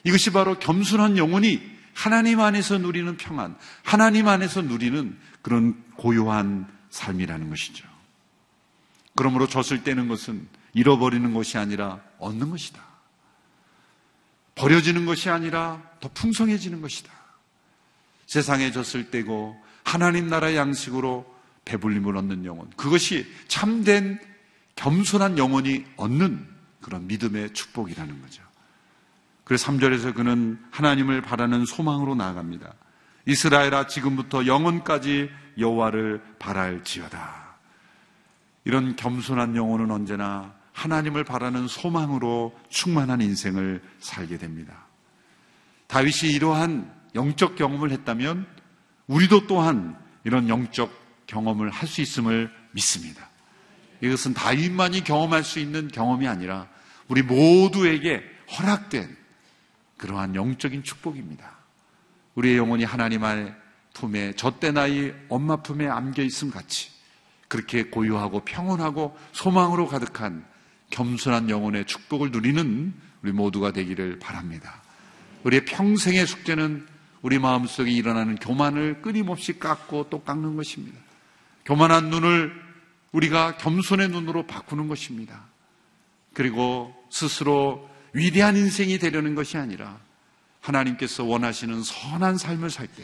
이것이 0.04 0.32
바로 0.32 0.60
겸손한 0.60 1.18
영혼이 1.18 1.62
하나님 1.94 2.42
안에서 2.42 2.78
누리는 2.78 3.16
평안, 3.16 3.56
하나님 3.84 4.28
안에서 4.28 4.64
누리는 4.64 5.18
그런 5.42 5.82
고요한 5.96 6.68
삶이라는 6.90 7.50
것이죠. 7.50 7.88
그러므로 9.16 9.48
젖을 9.48 9.86
떼는 9.86 10.10
것은 10.10 10.46
잃어버리는 10.74 11.34
것이 11.34 11.58
아니라 11.58 12.02
얻는 12.20 12.50
것이다. 12.50 12.84
버려지는 14.56 15.06
것이 15.06 15.30
아니라 15.30 15.82
더 16.02 16.10
풍성해지는 16.14 16.82
것이다. 16.82 17.14
세상에 18.26 18.74
졌을 18.74 19.10
때고 19.10 19.58
하나님 19.86 20.28
나라의 20.28 20.58
양식으로 20.58 21.35
배불림을 21.66 22.16
얻는 22.16 22.46
영혼. 22.46 22.70
그것이 22.72 23.26
참된 23.48 24.20
겸손한 24.76 25.38
영혼이 25.38 25.86
얻는 25.98 26.48
그런 26.82 27.08
믿음의 27.08 27.54
축복이라는 27.54 28.22
거죠. 28.22 28.44
그래서 29.44 29.72
3절에서 29.72 30.14
그는 30.14 30.60
하나님을 30.72 31.22
바라는 31.22 31.66
소망으로 31.66 32.16
나아갑니다. 32.16 32.74
이스라엘아 33.28 33.88
지금부터 33.88 34.46
영혼까지 34.46 35.30
여호와를 35.58 36.22
바랄지어다. 36.40 37.46
이런 38.66 38.96
겸손한 38.96 39.56
영혼은 39.56 39.92
언제나 39.92 40.54
하나님을 40.74 41.24
바라는 41.24 41.68
소망으로 41.68 42.58
충만한 42.70 43.22
인생을 43.22 43.82
살게 44.00 44.38
됩니다. 44.38 44.86
다윗이 45.88 46.34
이러한 46.34 46.92
영적 47.14 47.56
경험을 47.56 47.92
했다면 47.92 48.46
우리도 49.08 49.48
또한 49.48 49.98
이런 50.24 50.50
영적 50.50 51.05
경험을 51.28 51.70
할 51.70 51.88
수 51.88 52.02
있음을 52.02 52.52
믿습니다. 52.72 53.30
이것은 54.02 54.34
다윗만이 54.34 55.04
경험할 55.04 55.44
수 55.44 55.60
있는 55.60 55.88
경험이 55.88 56.28
아니라 56.28 56.68
우리 57.08 57.22
모두에게 57.22 58.24
허락된 58.58 59.16
그러한 59.98 60.36
영적인 60.36 60.84
축복입니다. 60.84 61.56
우리의 62.36 62.58
영혼이 62.58 62.84
하나님 62.84 63.24
의 63.24 63.54
품에 63.94 64.34
젖대 64.34 64.72
나이 64.72 65.14
엄마 65.30 65.56
품에 65.58 65.88
안겨 65.88 66.22
있음 66.22 66.52
같이 66.52 66.90
그렇게 67.48 67.84
고요하고 67.84 68.42
평온하고 68.42 69.18
소망으로 69.32 69.88
가득한 69.88 70.46
겸손한 70.90 71.50
영혼의 71.50 71.86
축복을 71.86 72.32
누리는 72.32 72.94
우리 73.24 73.32
모두가 73.32 73.72
되기를 73.72 74.20
바랍니다. 74.20 74.82
우리의 75.44 75.66
평생의 75.66 76.28
숙제는 76.28 76.88
우리 77.22 77.40
마음속에 77.40 77.90
일어나는 77.90 78.36
교만을 78.36 79.02
끊임없이 79.02 79.58
깎고 79.58 80.10
또 80.10 80.22
깎는 80.24 80.56
것입니다. 80.58 81.05
교만한 81.66 82.10
눈을 82.10 82.54
우리가 83.12 83.58
겸손의 83.58 84.10
눈으로 84.10 84.46
바꾸는 84.46 84.88
것입니다. 84.88 85.46
그리고 86.34 86.94
스스로 87.10 87.90
위대한 88.14 88.56
인생이 88.56 89.00
되려는 89.00 89.36
것이 89.36 89.58
아니라 89.58 90.00
하나님께서 90.62 91.24
원하시는 91.24 91.84
선한 91.84 92.38
삶을 92.38 92.70
살 92.70 92.88
때, 92.88 93.04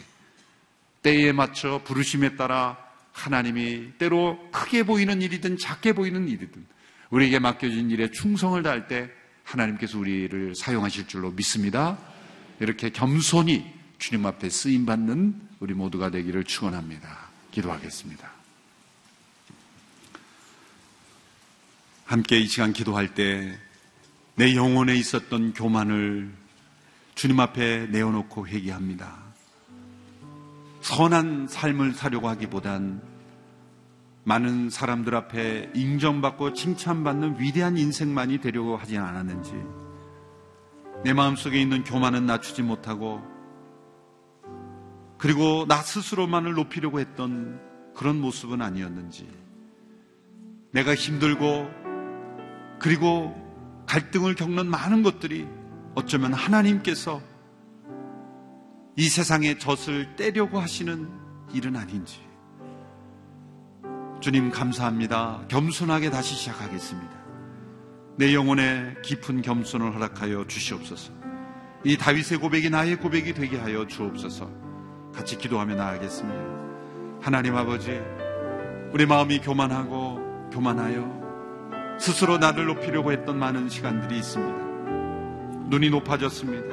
때에 1.02 1.32
맞춰 1.32 1.80
부르심에 1.84 2.36
따라 2.36 2.76
하나님이 3.12 3.92
때로 3.98 4.38
크게 4.52 4.84
보이는 4.84 5.20
일이든 5.20 5.58
작게 5.58 5.92
보이는 5.92 6.28
일이든 6.28 6.64
우리에게 7.10 7.38
맡겨진 7.38 7.90
일에 7.90 8.10
충성을 8.10 8.60
다할 8.62 8.88
때 8.88 9.10
하나님께서 9.44 9.98
우리를 9.98 10.54
사용하실 10.54 11.08
줄로 11.08 11.30
믿습니다. 11.30 11.98
이렇게 12.60 12.90
겸손히 12.90 13.70
주님 13.98 14.24
앞에 14.24 14.48
쓰임 14.48 14.86
받는 14.86 15.40
우리 15.60 15.74
모두가 15.74 16.10
되기를 16.10 16.44
축원합니다. 16.44 17.30
기도하겠습니다. 17.50 18.41
함께 22.12 22.38
이 22.38 22.46
시간 22.46 22.72
기도할 22.72 23.14
때 23.14 23.58
내 24.34 24.56
영혼에 24.56 24.94
있었던 24.96 25.52
교만을 25.52 26.32
주님 27.14 27.38
앞에 27.38 27.88
내어놓고 27.88 28.48
회개합니다. 28.48 29.14
선한 30.80 31.48
삶을 31.48 31.92
사려고 31.92 32.28
하기보단 32.30 33.02
많은 34.24 34.70
사람들 34.70 35.14
앞에 35.14 35.72
인정받고 35.74 36.54
칭찬받는 36.54 37.40
위대한 37.40 37.76
인생만이 37.76 38.38
되려고 38.38 38.76
하지 38.76 38.96
않았는지 38.96 39.52
내 41.04 41.12
마음속에 41.12 41.60
있는 41.60 41.84
교만은 41.84 42.24
낮추지 42.24 42.62
못하고 42.62 43.20
그리고 45.18 45.66
나 45.68 45.82
스스로만을 45.82 46.54
높이려고 46.54 47.00
했던 47.00 47.60
그런 47.94 48.18
모습은 48.18 48.62
아니었는지 48.62 49.28
내가 50.70 50.94
힘들고 50.94 51.81
그리고 52.82 53.32
갈등을 53.86 54.34
겪는 54.34 54.66
많은 54.66 55.04
것들이 55.04 55.46
어쩌면 55.94 56.32
하나님께서 56.32 57.22
이 58.96 59.08
세상의 59.08 59.60
젖을 59.60 60.16
떼려고 60.16 60.58
하시는 60.58 61.08
일은 61.52 61.76
아닌지 61.76 62.20
주님 64.20 64.50
감사합니다. 64.50 65.44
겸손하게 65.46 66.10
다시 66.10 66.34
시작하겠습니다. 66.34 67.10
내 68.16 68.34
영혼에 68.34 68.96
깊은 69.02 69.42
겸손을 69.42 69.94
허락하여 69.94 70.46
주시옵소서. 70.48 71.12
이 71.84 71.96
다윗의 71.96 72.38
고백이 72.38 72.70
나의 72.70 72.96
고백이 72.96 73.34
되게 73.34 73.58
하여 73.58 73.86
주옵소서. 73.86 74.50
같이 75.14 75.38
기도하며 75.38 75.76
나아가겠습니다. 75.76 77.20
하나님 77.20 77.56
아버지, 77.56 78.00
우리 78.92 79.06
마음이 79.06 79.40
교만하고 79.40 80.50
교만하여 80.52 81.21
스스로 82.02 82.36
나를 82.36 82.66
높이려고 82.66 83.12
했던 83.12 83.38
많은 83.38 83.68
시간들이 83.68 84.18
있습니다. 84.18 84.58
눈이 85.68 85.88
높아졌습니다. 85.90 86.66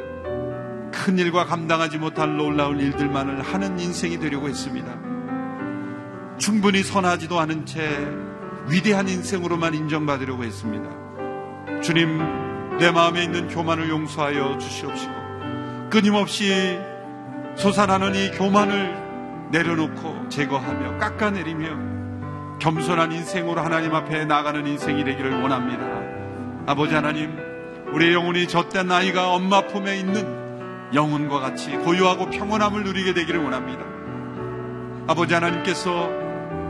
큰 0.92 1.20
일과 1.20 1.46
감당하지 1.46 2.00
못할 2.00 2.36
놀라운 2.36 2.80
일들만을 2.80 3.44
하는 3.44 3.80
인생이 3.80 4.18
되려고 4.18 4.50
했습니다. 4.50 4.88
충분히 6.40 6.82
선하지도 6.82 7.40
않은 7.42 7.68
채 7.68 7.80
위대한 8.70 9.08
인생으로만 9.08 9.76
인정받으려고 9.76 10.44
했습니다. 10.46 10.90
주님, 11.84 12.80
내 12.80 12.90
마음에 12.90 13.24
있는 13.24 13.50
교만을 13.50 13.88
용서하여 13.88 14.58
주시옵시고, 14.58 15.14
끊임없이 15.92 16.80
솟아나는 17.56 18.16
이 18.16 18.32
교만을 18.32 19.50
내려놓고 19.52 20.30
제거하며 20.30 20.98
깎아내리며 20.98 21.99
겸손한 22.60 23.12
인생으로 23.12 23.62
하나님 23.62 23.96
앞에 23.96 24.26
나가는 24.26 24.66
인생이 24.66 25.04
되기를 25.04 25.42
원합니다. 25.42 25.84
아버지 26.68 26.94
하나님, 26.94 27.38
우리의 27.94 28.14
영혼이 28.14 28.48
젖된 28.48 28.92
아이가 28.92 29.34
엄마 29.34 29.66
품에 29.66 29.98
있는 29.98 30.94
영혼과 30.94 31.40
같이 31.40 31.72
고요하고 31.72 32.30
평온함을 32.30 32.84
누리게 32.84 33.14
되기를 33.14 33.42
원합니다. 33.44 33.84
아버지 35.08 35.34
하나님께서 35.34 36.10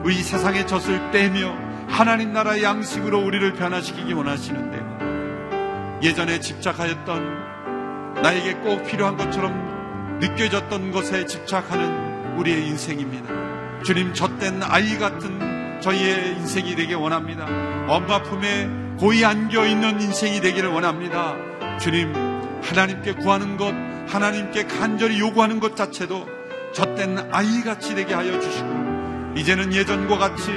이 0.07 0.13
세상의 0.13 0.67
젖을 0.67 1.11
떼며 1.11 1.53
하나님 1.87 2.31
나라의 2.33 2.63
양식으로 2.63 3.19
우리를 3.19 3.53
변화시키기 3.53 4.13
원하시는데 4.13 5.99
예전에 6.07 6.39
집착하였던 6.39 8.21
나에게 8.21 8.53
꼭 8.55 8.83
필요한 8.85 9.17
것처럼 9.17 10.17
느껴졌던 10.21 10.91
것에 10.91 11.25
집착하는 11.25 12.37
우리의 12.37 12.67
인생입니다. 12.67 13.83
주님 13.83 14.13
젖된 14.13 14.61
아이 14.63 14.97
같은 14.97 15.48
저희의 15.81 16.33
인생이 16.37 16.75
되기 16.75 16.93
원합니다. 16.93 17.45
엄마 17.87 18.21
품에 18.21 18.69
고이 18.99 19.23
안겨 19.23 19.65
있는 19.65 20.01
인생이 20.01 20.41
되기를 20.41 20.69
원합니다. 20.69 21.35
주님 21.79 22.13
하나님께 22.61 23.13
구하는 23.13 23.57
것, 23.57 23.73
하나님께 24.07 24.65
간절히 24.65 25.19
요구하는 25.19 25.59
것 25.59 25.75
자체도 25.75 26.27
젖된 26.73 27.29
아이 27.31 27.61
같이 27.61 27.95
되게 27.95 28.13
하여 28.13 28.39
주시고 28.39 29.33
이제는 29.37 29.73
예전과 29.73 30.17
같이 30.17 30.51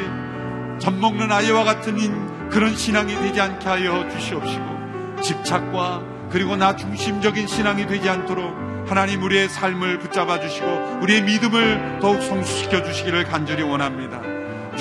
젖 0.78 0.92
먹는 0.92 1.30
아이와 1.30 1.64
같은 1.64 2.48
그런 2.48 2.76
신앙이 2.76 3.14
되지 3.14 3.40
않게 3.40 3.68
하여 3.68 4.08
주시옵시고 4.10 5.20
집착과 5.22 6.02
그리고 6.30 6.56
나 6.56 6.74
중심적인 6.74 7.46
신앙이 7.46 7.86
되지 7.86 8.08
않도록 8.08 8.72
하나님 8.88 9.22
우리의 9.22 9.48
삶을 9.48 10.00
붙잡아 10.00 10.40
주시고 10.40 10.98
우리의 11.02 11.22
믿음을 11.22 11.98
더욱 12.00 12.20
성숙시켜 12.22 12.82
주시기를 12.82 13.24
간절히 13.24 13.62
원합니다. 13.62 14.31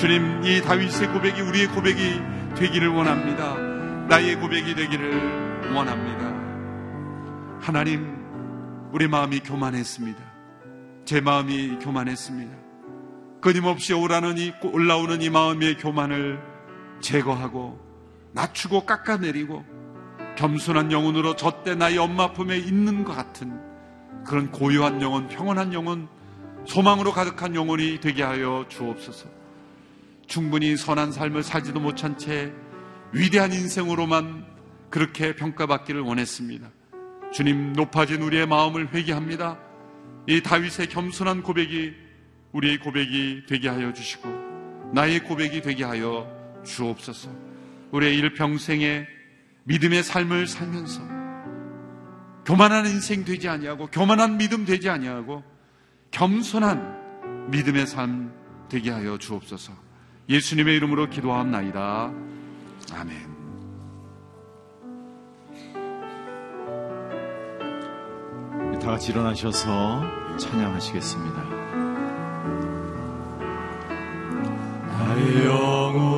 주님 0.02 0.42
이 0.42 0.60
다윗의 0.60 1.12
고백이 1.12 1.40
우리의 1.42 1.68
고백이 1.68 2.20
되기를 2.56 2.88
원합니다. 2.88 3.54
나의 4.08 4.34
고백이 4.34 4.74
되기를 4.74 5.72
원합니다. 5.72 6.26
하나님 7.60 8.12
우리 8.90 9.06
마음이 9.06 9.38
교만했습니다. 9.38 10.18
제 11.04 11.20
마음이 11.20 11.78
교만했습니다. 11.78 12.52
끊임없이 13.40 13.94
오라는 13.94 14.38
이, 14.38 14.52
올라오는 14.64 15.22
이 15.22 15.30
마음의 15.30 15.76
교만을 15.76 16.42
제거하고 16.98 17.78
낮추고 18.32 18.86
깎아내리고 18.86 19.64
겸손한 20.36 20.90
영혼으로 20.90 21.36
젖대 21.36 21.76
나의 21.76 21.98
엄마 21.98 22.32
품에 22.32 22.58
있는 22.58 23.04
것 23.04 23.14
같은 23.14 23.56
그런 24.26 24.50
고요한 24.50 25.00
영혼, 25.00 25.28
평온한 25.28 25.72
영혼, 25.72 26.08
소망으로 26.66 27.12
가득한 27.12 27.54
영혼이 27.54 28.00
되게 28.00 28.24
하여 28.24 28.64
주옵소서. 28.68 29.41
충분히 30.26 30.76
선한 30.76 31.12
삶을 31.12 31.42
살지도 31.42 31.80
못한 31.80 32.16
채 32.18 32.52
위대한 33.12 33.52
인생으로만 33.52 34.46
그렇게 34.90 35.34
평가받기를 35.34 36.00
원했습니다. 36.00 36.70
주님 37.32 37.72
높아진 37.72 38.22
우리의 38.22 38.46
마음을 38.46 38.92
회개합니다. 38.92 39.58
이 40.26 40.42
다윗의 40.42 40.88
겸손한 40.88 41.42
고백이 41.42 41.94
우리의 42.52 42.78
고백이 42.78 43.44
되게 43.48 43.68
하여 43.68 43.92
주시고 43.92 44.28
나의 44.92 45.20
고백이 45.20 45.62
되게 45.62 45.84
하여 45.84 46.30
주옵소서. 46.64 47.30
우리의 47.90 48.16
일평생에 48.18 49.06
믿음의 49.64 50.02
삶을 50.02 50.46
살면서 50.46 51.00
교만한 52.44 52.86
인생 52.86 53.24
되지 53.24 53.48
아니하고 53.48 53.86
교만한 53.86 54.36
믿음 54.36 54.64
되지 54.64 54.88
아니하고 54.88 55.42
겸손한 56.10 57.50
믿음의 57.50 57.86
삶 57.86 58.32
되게 58.68 58.90
하여 58.90 59.18
주옵소서. 59.18 59.81
예수님의 60.32 60.76
이름으로 60.76 61.10
기도합나이다. 61.10 62.10
아멘. 62.94 63.32
다 68.80 68.90
같이 68.92 69.12
일어나셔서 69.12 70.02
찬양하시겠습니다. 70.38 71.42
나의 74.88 75.44
영혼 75.44 76.11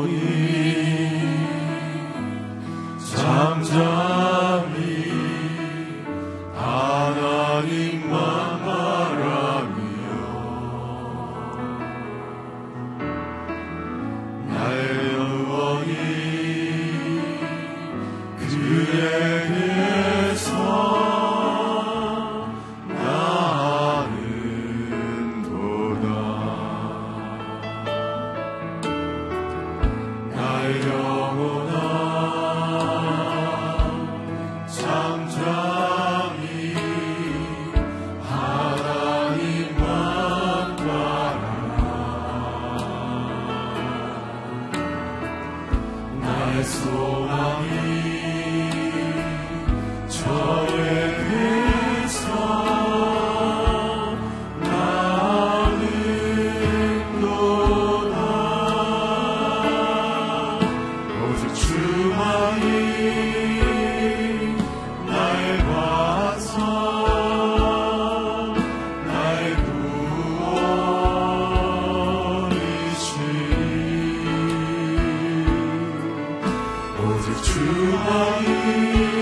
지 77.75 79.13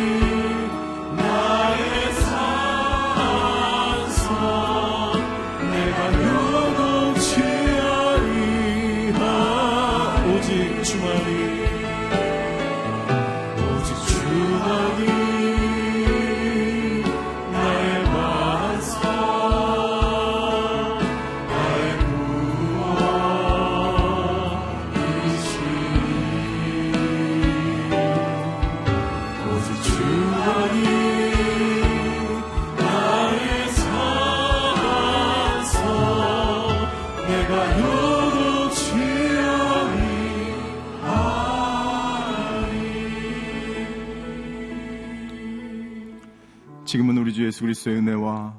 주 47.42 47.46
예수 47.46 47.62
그리스도의 47.62 47.96
은혜와 47.98 48.54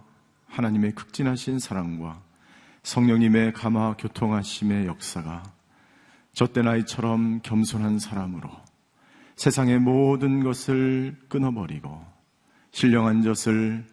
하나님의 0.48 0.92
극진하신 0.92 1.60
사랑과 1.60 2.22
성령님의 2.84 3.54
감화 3.54 3.96
교통하심의 3.96 4.88
역사가 4.88 5.42
젖된 6.34 6.68
아이처럼 6.68 7.40
겸손한 7.44 8.00
사람으로 8.00 8.50
세상의 9.38 9.80
모든 9.80 10.44
것을 10.44 11.16
끊어버리고 11.30 12.06
신령한 12.72 13.22
젖을 13.22 13.86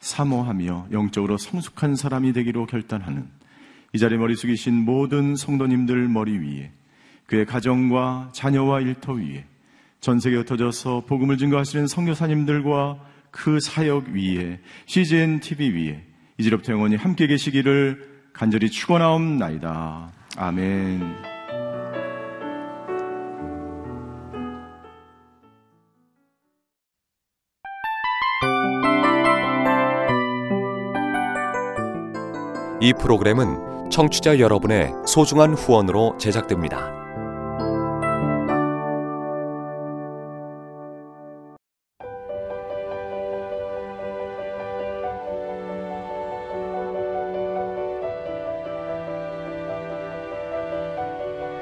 사모하며 0.00 0.88
영적으로 0.92 1.36
성숙한 1.36 1.94
사람이 1.94 2.32
되기로 2.32 2.64
결단하는 2.66 3.28
이 3.92 3.98
자리 3.98 4.16
머리 4.16 4.34
숙이신 4.34 4.74
모든 4.74 5.36
성도님들 5.36 6.08
머리 6.08 6.38
위에 6.38 6.72
그의 7.26 7.44
가정과 7.44 8.30
자녀와 8.32 8.80
일터 8.80 9.12
위에 9.12 9.44
전 10.00 10.20
세계에 10.20 10.38
흩어져서 10.38 11.04
복음을 11.06 11.36
증거하시는 11.36 11.86
성교사님들과 11.86 13.08
그 13.38 13.60
사역 13.60 14.08
위에 14.08 14.58
CGN 14.86 15.38
TV 15.38 15.70
위에 15.70 16.02
이제부터 16.38 16.72
영원히 16.72 16.96
함께 16.96 17.28
계시기를 17.28 18.32
간절히 18.32 18.68
축원하옵나이다. 18.68 20.12
아멘. 20.36 21.14
이 32.80 32.92
프로그램은 33.00 33.90
청취자 33.90 34.40
여러분의 34.40 34.92
소중한 35.06 35.54
후원으로 35.54 36.16
제작됩니다. 36.18 36.97